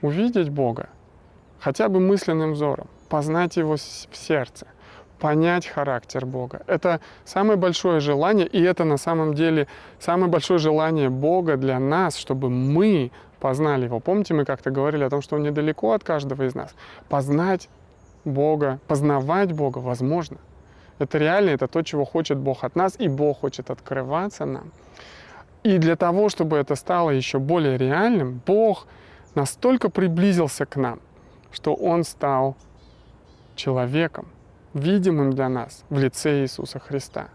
увидеть 0.00 0.48
Бога 0.48 0.88
хотя 1.60 1.88
бы 1.88 2.00
мысленным 2.00 2.54
взором, 2.54 2.88
познать 3.08 3.56
Его 3.56 3.76
в 3.76 4.16
сердце– 4.16 4.66
понять 5.22 5.68
характер 5.68 6.26
Бога. 6.26 6.62
Это 6.66 7.00
самое 7.24 7.56
большое 7.56 8.00
желание, 8.00 8.44
и 8.44 8.60
это 8.60 8.82
на 8.82 8.96
самом 8.96 9.34
деле 9.34 9.68
самое 10.00 10.28
большое 10.28 10.58
желание 10.58 11.10
Бога 11.10 11.56
для 11.56 11.78
нас, 11.78 12.16
чтобы 12.16 12.50
мы 12.50 13.12
познали 13.38 13.84
Его. 13.84 14.00
Помните, 14.00 14.34
мы 14.34 14.44
как-то 14.44 14.72
говорили 14.72 15.04
о 15.04 15.10
том, 15.10 15.22
что 15.22 15.36
Он 15.36 15.44
недалеко 15.44 15.92
от 15.92 16.02
каждого 16.02 16.42
из 16.42 16.56
нас. 16.56 16.74
Познать 17.08 17.68
Бога, 18.24 18.80
познавать 18.88 19.52
Бога 19.52 19.78
возможно. 19.78 20.38
Это 20.98 21.18
реально, 21.18 21.50
это 21.50 21.68
то, 21.68 21.82
чего 21.82 22.04
хочет 22.04 22.38
Бог 22.38 22.64
от 22.64 22.74
нас, 22.74 22.96
и 22.98 23.06
Бог 23.08 23.40
хочет 23.40 23.70
открываться 23.70 24.44
нам. 24.44 24.72
И 25.62 25.78
для 25.78 25.94
того, 25.94 26.30
чтобы 26.30 26.56
это 26.56 26.74
стало 26.74 27.10
еще 27.10 27.38
более 27.38 27.78
реальным, 27.78 28.40
Бог 28.44 28.88
настолько 29.36 29.88
приблизился 29.88 30.66
к 30.66 30.74
нам, 30.74 30.98
что 31.52 31.74
Он 31.74 32.02
стал 32.02 32.56
человеком 33.54 34.26
видимым 34.74 35.32
для 35.32 35.48
нас 35.48 35.84
в 35.90 35.98
лице 35.98 36.42
Иисуса 36.42 36.78
Христа. 36.78 37.28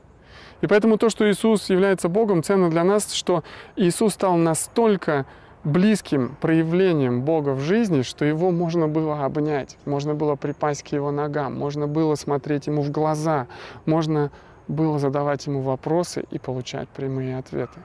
И 0.62 0.68
поэтому 0.68 0.98
то, 0.98 1.10
что 1.10 1.30
Иисус 1.30 1.70
является 1.70 2.10
Богом, 2.10 2.44
ценно 2.44 2.70
для 2.70 2.84
нас, 2.84 3.14
что 3.14 3.44
Иисус 3.76 4.14
стал 4.14 4.38
настолько 4.38 5.26
близким 5.64 6.36
проявлением 6.40 7.22
Бога 7.24 7.52
в 7.52 7.60
жизни, 7.60 8.02
что 8.02 8.26
его 8.26 8.52
можно 8.52 8.88
было 8.88 9.26
обнять, 9.26 9.78
можно 9.86 10.14
было 10.14 10.36
припасть 10.36 10.84
к 10.84 10.88
его 10.88 11.12
ногам, 11.12 11.58
можно 11.58 11.88
было 11.88 12.16
смотреть 12.16 12.68
ему 12.68 12.82
в 12.82 12.92
глаза, 12.92 13.48
можно 13.86 14.32
было 14.68 14.98
задавать 15.00 15.46
ему 15.46 15.62
вопросы 15.62 16.26
и 16.32 16.40
получать 16.40 16.90
прямые 16.90 17.38
ответы. 17.38 17.80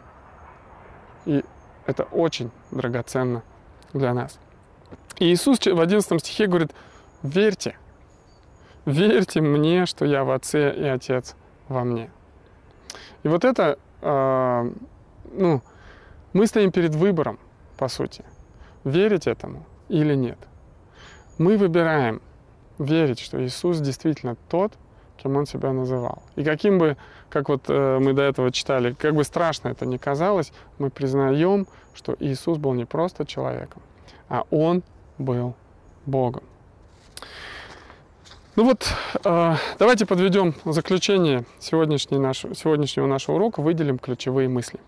И 1.26 1.44
это 1.86 2.04
очень 2.04 2.50
драгоценно 2.70 3.42
для 3.92 4.14
нас. 4.14 4.38
И 5.18 5.32
Иисус 5.32 5.58
в 5.58 5.80
11 5.80 6.20
стихе 6.20 6.46
говорит, 6.46 6.72
верьте, 7.22 7.76
верьте 8.86 9.40
мне, 9.40 9.86
что 9.86 10.04
я 10.04 10.24
в 10.24 10.30
Отце 10.30 10.74
и 10.74 10.84
Отец 10.84 11.36
во 11.68 11.84
мне. 11.84 12.10
И 13.22 13.28
вот 13.28 13.44
это, 13.44 13.78
э, 14.00 14.72
ну, 15.32 15.62
мы 16.32 16.46
стоим 16.46 16.72
перед 16.72 16.94
выбором, 16.94 17.38
по 17.76 17.88
сути, 17.88 18.24
верить 18.84 19.26
этому 19.26 19.64
или 19.88 20.14
нет. 20.14 20.38
Мы 21.38 21.56
выбираем 21.56 22.20
верить, 22.78 23.20
что 23.20 23.44
Иисус 23.44 23.78
действительно 23.78 24.36
тот, 24.48 24.72
кем 25.16 25.36
Он 25.36 25.46
себя 25.46 25.72
называл. 25.72 26.22
И 26.36 26.44
каким 26.44 26.78
бы, 26.78 26.96
как 27.30 27.48
вот 27.48 27.64
э, 27.68 27.98
мы 28.00 28.12
до 28.12 28.22
этого 28.22 28.50
читали, 28.50 28.92
как 28.92 29.14
бы 29.14 29.24
страшно 29.24 29.68
это 29.68 29.86
ни 29.86 29.96
казалось, 29.96 30.52
мы 30.78 30.90
признаем, 30.90 31.66
что 31.94 32.16
Иисус 32.18 32.58
был 32.58 32.74
не 32.74 32.84
просто 32.84 33.24
человеком, 33.24 33.82
а 34.28 34.44
Он 34.50 34.82
был 35.18 35.54
Богом. 36.06 36.42
Ну 38.54 38.64
вот, 38.64 38.86
э, 39.24 39.54
давайте 39.78 40.04
подведем 40.04 40.54
заключение 40.66 41.46
сегодняшней 41.58 42.18
нашего, 42.18 42.54
сегодняшнего 42.54 43.06
нашего 43.06 43.36
урока, 43.36 43.62
выделим 43.62 43.98
ключевые 43.98 44.46
мысли. 44.50 44.78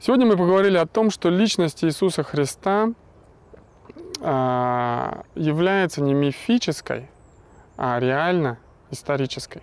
Сегодня 0.00 0.24
мы 0.24 0.38
поговорили 0.38 0.78
о 0.78 0.86
том, 0.86 1.10
что 1.10 1.28
личность 1.28 1.84
Иисуса 1.84 2.22
Христа 2.22 2.94
э, 4.22 5.22
является 5.34 6.00
не 6.00 6.14
мифической, 6.14 7.10
а 7.76 8.00
реально 8.00 8.56
исторической. 8.90 9.62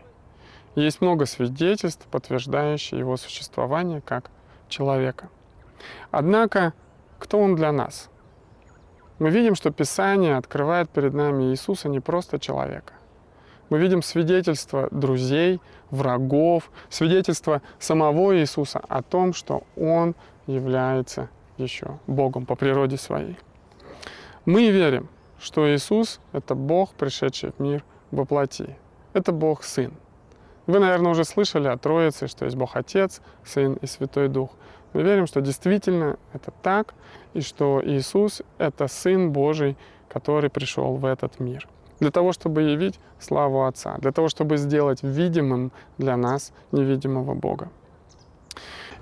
Есть 0.75 1.01
много 1.01 1.25
свидетельств, 1.25 2.05
подтверждающих 2.11 2.93
его 2.93 3.17
существование 3.17 4.01
как 4.01 4.29
человека. 4.69 5.29
Однако, 6.11 6.73
кто 7.17 7.39
он 7.39 7.55
для 7.55 7.71
нас? 7.71 8.10
Мы 9.21 9.29
видим, 9.29 9.53
что 9.53 9.69
Писание 9.69 10.35
открывает 10.35 10.89
перед 10.89 11.13
нами 11.13 11.51
Иисуса 11.51 11.87
не 11.89 11.99
просто 11.99 12.39
человека, 12.39 12.93
Мы 13.69 13.77
видим 13.77 14.01
свидетельство 14.01 14.87
друзей, 14.89 15.61
врагов, 15.91 16.71
свидетельство 16.89 17.61
самого 17.77 18.35
Иисуса 18.35 18.79
о 18.79 19.03
том, 19.03 19.33
что 19.33 19.61
Он 19.75 20.15
является 20.47 21.29
еще 21.57 21.99
Богом 22.07 22.47
по 22.47 22.55
природе 22.55 22.97
своей. 22.97 23.37
Мы 24.45 24.71
верим, 24.71 25.07
что 25.39 25.71
Иисус— 25.71 26.19
это 26.31 26.55
Бог, 26.55 26.95
пришедший 26.95 27.51
в 27.51 27.59
мир 27.59 27.83
во 28.09 28.25
плоти. 28.25 28.75
Это 29.13 29.31
Бог 29.31 29.63
Сын. 29.63 29.93
Вы, 30.65 30.79
наверное, 30.79 31.11
уже 31.11 31.25
слышали 31.25 31.67
о 31.67 31.77
Троице, 31.77 32.25
что 32.25 32.45
есть 32.45 32.57
Бог 32.57 32.75
Отец, 32.75 33.21
Сын 33.45 33.73
и 33.73 33.85
Святой 33.85 34.29
Дух. 34.29 34.49
Мы 34.93 35.03
верим, 35.03 35.27
что 35.27 35.41
действительно 35.41 36.17
это 36.33 36.51
так, 36.61 36.93
и 37.33 37.41
что 37.41 37.81
Иисус— 37.83 38.41
это 38.57 38.87
Сын 38.87 39.31
Божий, 39.31 39.77
который 40.09 40.49
пришел 40.49 40.95
в 40.95 41.05
этот 41.05 41.39
мир. 41.39 41.67
Для 41.99 42.11
того, 42.11 42.31
чтобы 42.33 42.63
явить 42.63 42.99
славу 43.19 43.65
Отца, 43.65 43.97
для 43.99 44.11
того, 44.11 44.27
чтобы 44.27 44.57
сделать 44.57 45.03
видимым 45.03 45.71
для 45.97 46.17
нас 46.17 46.51
невидимого 46.71 47.35
Бога. 47.35 47.69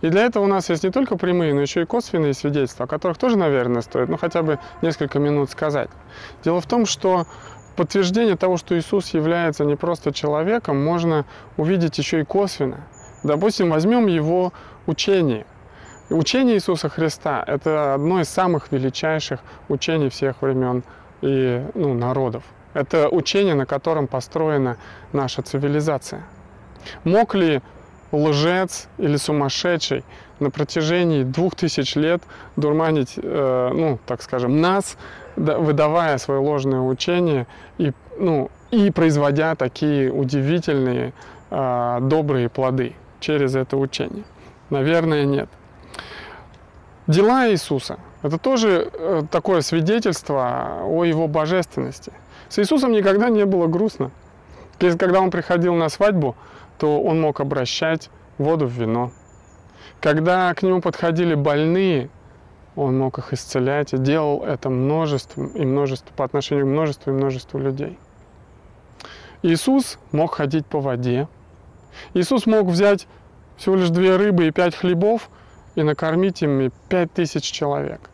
И 0.01 0.09
для 0.09 0.25
этого 0.25 0.45
у 0.45 0.47
нас 0.47 0.69
есть 0.69 0.83
не 0.83 0.91
только 0.91 1.17
прямые, 1.17 1.53
но 1.53 1.61
еще 1.61 1.81
и 1.81 1.85
косвенные 1.85 2.33
свидетельства, 2.33 2.85
о 2.85 2.87
которых 2.87 3.17
тоже, 3.17 3.37
наверное, 3.37 3.81
стоит 3.81 4.09
ну, 4.09 4.17
хотя 4.17 4.43
бы 4.43 4.59
несколько 4.81 5.19
минут 5.19 5.49
сказать. 5.49 5.89
Дело 6.43 6.61
в 6.61 6.67
том, 6.67 6.85
что 6.85 7.25
подтверждение 7.75 8.37
того, 8.37 8.57
что 8.57 8.77
Иисус 8.77 9.13
является 9.13 9.65
не 9.65 9.75
просто 9.75 10.13
человеком, 10.13 10.81
можно 10.83 11.25
увидеть 11.57 11.97
еще 11.97 12.21
и 12.21 12.23
косвенно. 12.23 12.87
Допустим, 13.23 13.69
возьмем 13.69 14.07
его 14.07 14.53
учение. 14.85 15.45
Учение 16.09 16.55
Иисуса 16.55 16.89
Христа– 16.89 17.43
это 17.47 17.93
одно 17.93 18.21
из 18.21 18.29
самых 18.29 18.71
величайших 18.71 19.41
учений 19.67 20.09
всех 20.09 20.41
времен 20.41 20.83
и 21.21 21.63
ну, 21.75 21.93
народов. 21.93 22.43
Это 22.73 23.09
учение, 23.09 23.53
на 23.53 23.67
котором 23.67 24.07
построена 24.07 24.77
наша 25.13 25.43
цивилизация. 25.43 26.23
Мог 27.03 27.35
ли 27.35 27.61
лжец 28.11 28.87
или 28.97 29.17
сумасшедший 29.17 30.03
на 30.39 30.49
протяжении 30.49 31.23
двух 31.23 31.53
тысяч 31.55 31.95
лет 31.95 32.23
дурманить, 32.55 33.13
э, 33.17 33.71
ну, 33.71 33.99
так 34.07 34.23
скажем, 34.23 34.61
нас, 34.61 34.97
выдавая 35.35 36.17
свое 36.17 36.39
ложное 36.39 36.81
учение 36.81 37.45
и, 37.77 37.91
ну, 38.17 38.49
и 38.71 38.89
производя 38.89 39.53
такие 39.53 40.11
удивительные 40.11 41.13
э, 41.51 41.97
добрые 42.01 42.49
плоды 42.49 42.95
через 43.19 43.55
это 43.55 43.77
учение? 43.77 44.23
Наверное, 44.71 45.25
нет. 45.25 45.49
Дела 47.09 47.49
Иисуса– 47.49 47.97
это 48.21 48.37
тоже 48.37 48.91
э, 48.93 49.23
такое 49.31 49.61
свидетельство 49.61 50.83
о 50.83 51.03
Его 51.05 51.27
божественности. 51.27 52.13
С 52.49 52.59
Иисусом 52.59 52.91
никогда 52.91 53.29
не 53.29 53.45
было 53.45 53.65
грустно. 53.65 54.11
Когда 54.77 55.19
Он 55.19 55.31
приходил 55.31 55.73
на 55.73 55.89
свадьбу, 55.89 56.35
то 56.77 57.01
Он 57.01 57.19
мог 57.19 57.39
обращать 57.39 58.11
воду 58.37 58.67
в 58.67 58.73
вино. 58.73 59.11
Когда 59.99 60.53
к 60.53 60.61
Нему 60.61 60.81
подходили 60.81 61.33
больные, 61.33 62.11
он 62.75 62.99
мог 62.99 63.17
их 63.17 63.33
исцелять 63.33 63.91
и 63.93 63.97
делал 63.97 64.43
это 64.43 64.69
множеством 64.69 65.47
и 65.47 65.65
множеством, 65.65 66.13
по 66.15 66.23
отношению 66.23 66.67
к 66.67 66.69
множеству 66.69 67.11
и 67.11 67.15
множеству 67.15 67.57
людей. 67.57 67.97
Иисус 69.41 69.97
мог 70.11 70.35
ходить 70.35 70.67
по 70.67 70.79
воде. 70.79 71.27
Иисус 72.13 72.45
мог 72.45 72.67
взять 72.67 73.07
всего 73.57 73.77
лишь 73.77 73.89
две 73.89 74.15
рыбы 74.15 74.45
и 74.45 74.51
пять 74.51 74.75
хлебов 74.75 75.31
и 75.75 75.83
накормить 75.83 76.41
ими 76.41 76.71
пять 76.89 77.13
тысяч 77.13 77.43
человек. 77.43 78.09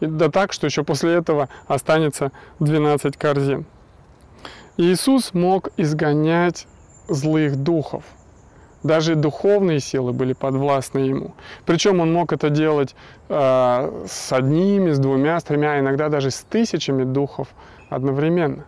И 0.00 0.06
да 0.06 0.30
так, 0.30 0.52
что 0.52 0.66
еще 0.66 0.84
после 0.84 1.14
этого 1.14 1.48
останется 1.66 2.32
12 2.60 3.16
корзин. 3.16 3.64
Иисус 4.76 5.32
мог 5.32 5.70
изгонять 5.76 6.66
злых 7.08 7.56
духов– 7.56 8.04
даже 8.86 9.16
духовные 9.16 9.80
силы 9.80 10.12
были 10.12 10.32
подвластны 10.32 11.00
ему. 11.00 11.34
Причем 11.64 12.00
он 12.00 12.12
мог 12.12 12.32
это 12.32 12.50
делать 12.50 12.94
э, 13.28 14.04
с 14.08 14.32
одними, 14.32 14.92
с 14.92 14.98
двумя, 14.98 15.40
с 15.40 15.44
тремя, 15.44 15.80
иногда 15.80 16.08
даже 16.08 16.30
с 16.30 16.42
тысячами 16.42 17.04
духов 17.04 17.48
одновременно, 17.90 18.64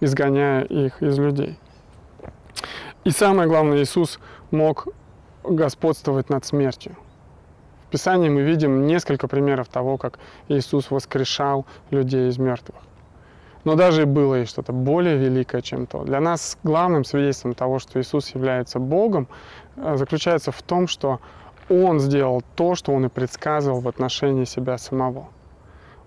изгоняя 0.00 0.62
их 0.64 1.02
из 1.02 1.18
людей. 1.18 1.58
И 3.04 3.10
самое 3.10 3.48
главное, 3.48 3.82
Иисус 3.82 4.20
мог 4.50 4.88
господствовать 5.42 6.28
над 6.28 6.44
смертью. 6.44 6.96
Писании 7.92 8.30
мы 8.30 8.40
видим 8.40 8.86
несколько 8.86 9.28
примеров 9.28 9.68
того, 9.68 9.98
как 9.98 10.18
Иисус 10.48 10.90
воскрешал 10.90 11.66
людей 11.90 12.30
из 12.30 12.38
мертвых. 12.38 12.80
Но 13.64 13.76
даже 13.76 14.06
было 14.06 14.40
и 14.40 14.46
что-то 14.46 14.72
более 14.72 15.16
великое, 15.18 15.60
чем 15.60 15.86
то. 15.86 16.02
Для 16.02 16.20
нас 16.20 16.58
главным 16.64 17.04
свидетельством 17.04 17.54
того, 17.54 17.78
что 17.78 18.00
Иисус 18.00 18.34
является 18.34 18.78
Богом, 18.78 19.28
э, 19.76 19.96
заключается 19.96 20.52
в 20.52 20.62
том, 20.62 20.88
что 20.88 21.20
Он 21.68 22.00
сделал 22.00 22.42
то, 22.56 22.74
что 22.74 22.92
Он 22.92 23.04
и 23.04 23.08
предсказывал 23.08 23.80
в 23.80 23.88
отношении 23.88 24.46
себя 24.46 24.78
самого. 24.78 25.28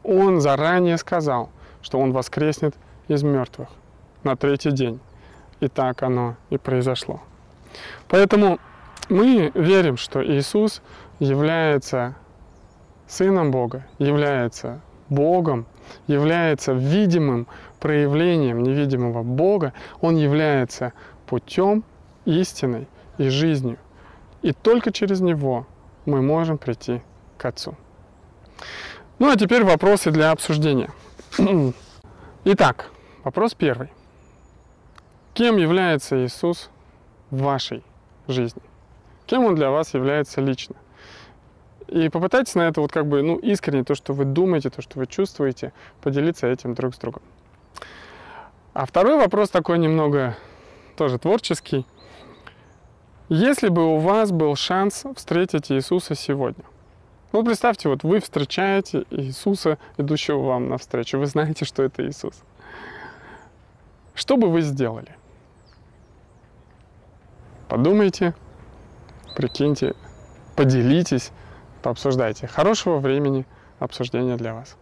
Он 0.04 0.41
заранее 0.41 0.98
сказал, 0.98 1.50
что 1.84 2.00
Он 2.00 2.12
воскреснет 2.13 2.76
из 3.08 3.21
мертвых 3.21 3.69
на 4.24 4.36
третий 4.36 4.71
день. 4.71 5.00
И 5.60 5.67
так 5.67 6.04
оно 6.04 6.36
и 6.50 6.58
произошло. 6.58 7.21
Поэтому 8.08 8.60
мы 9.10 9.52
верим, 9.54 9.98
что 9.98 10.24
Иисус 10.24 10.82
является 11.19 12.15
Сыном 13.08 13.51
Бога, 13.51 13.86
является 13.99 14.82
Богом, 15.10 15.65
является 16.08 16.73
видимым 16.73 17.47
проявлением 17.80 18.63
невидимого 18.63 19.23
Бога, 19.23 19.73
Он 20.01 20.15
является 20.15 20.93
путем, 21.28 21.84
истиной 22.25 22.88
и 23.17 23.30
жизнью. 23.30 23.78
И 24.41 24.54
только 24.54 24.91
через 24.91 25.21
Него 25.21 25.67
мы 26.06 26.21
можем 26.21 26.58
прийти 26.58 27.01
к 27.38 27.45
Отцу. 27.45 27.75
Ну 29.19 29.32
а 29.32 29.36
теперь 29.36 29.63
вопросы 29.63 30.12
для 30.12 30.32
обсуждения. 30.32 30.89
Итак, 32.45 32.89
вопрос 33.23 33.54
первый. 33.54 33.89
Кем 35.34 35.58
является 35.58 36.25
Иисус 36.25 36.69
в 37.30 37.41
вашей 37.41 37.84
жизни? 38.28 38.62
Кем 39.25 39.45
Он 39.45 39.56
для 39.56 39.69
вас 39.69 39.93
является 39.93 40.41
лично? 40.41 40.75
И 41.88 42.10
попытайтесь 42.10 42.56
на 42.56 42.67
это 42.67 42.82
вот 42.82 42.91
как 42.91 43.08
бы, 43.08 43.21
ну, 43.21 43.38
искренне, 43.38 43.84
то, 43.84 43.95
что 43.95 44.13
вы 44.13 44.26
думаете, 44.26 44.69
то, 44.69 44.82
что 44.82 45.00
вы 45.00 45.06
чувствуете, 45.06 45.71
поделиться 46.02 46.48
этим 46.48 46.74
друг 46.74 46.95
с 46.95 46.98
другом. 46.98 47.21
А 48.74 48.86
второй 48.86 49.17
вопрос 49.17 49.50
такой 49.50 49.78
немного 49.78 50.36
тоже 50.98 51.19
творческий. 51.19 51.86
Если 53.30 53.69
бы 53.69 53.95
у 53.95 53.98
вас 53.98 54.32
был 54.32 54.56
шанс 54.56 55.06
встретить 55.15 55.71
Иисуса 55.71 56.15
сегодня, 56.15 56.63
ну, 57.32 57.43
представьте, 57.43 57.89
вот 57.89 58.04
вы 58.04 58.19
встречаете 58.19 59.06
Иисуса, 59.10 59.78
идущего 59.98 60.39
вам 60.39 60.69
навстречу, 60.69 61.19
вы 61.19 61.26
знаете, 61.26 61.65
что 61.65 61.84
это 61.84 62.08
Иисус. 62.08 62.36
Что 64.13 64.38
бы 64.38 64.50
вы 64.50 64.62
сделали? 64.62 65.15
Подумайте, 67.67 68.34
прикиньте, 69.36 69.95
поделитесь, 70.56 71.32
пообсуждайте. 71.86 72.48
Хорошего 72.48 72.98
времени 72.98 73.45
обсуждения 73.78 74.38
для 74.38 74.56
вас. 74.56 74.76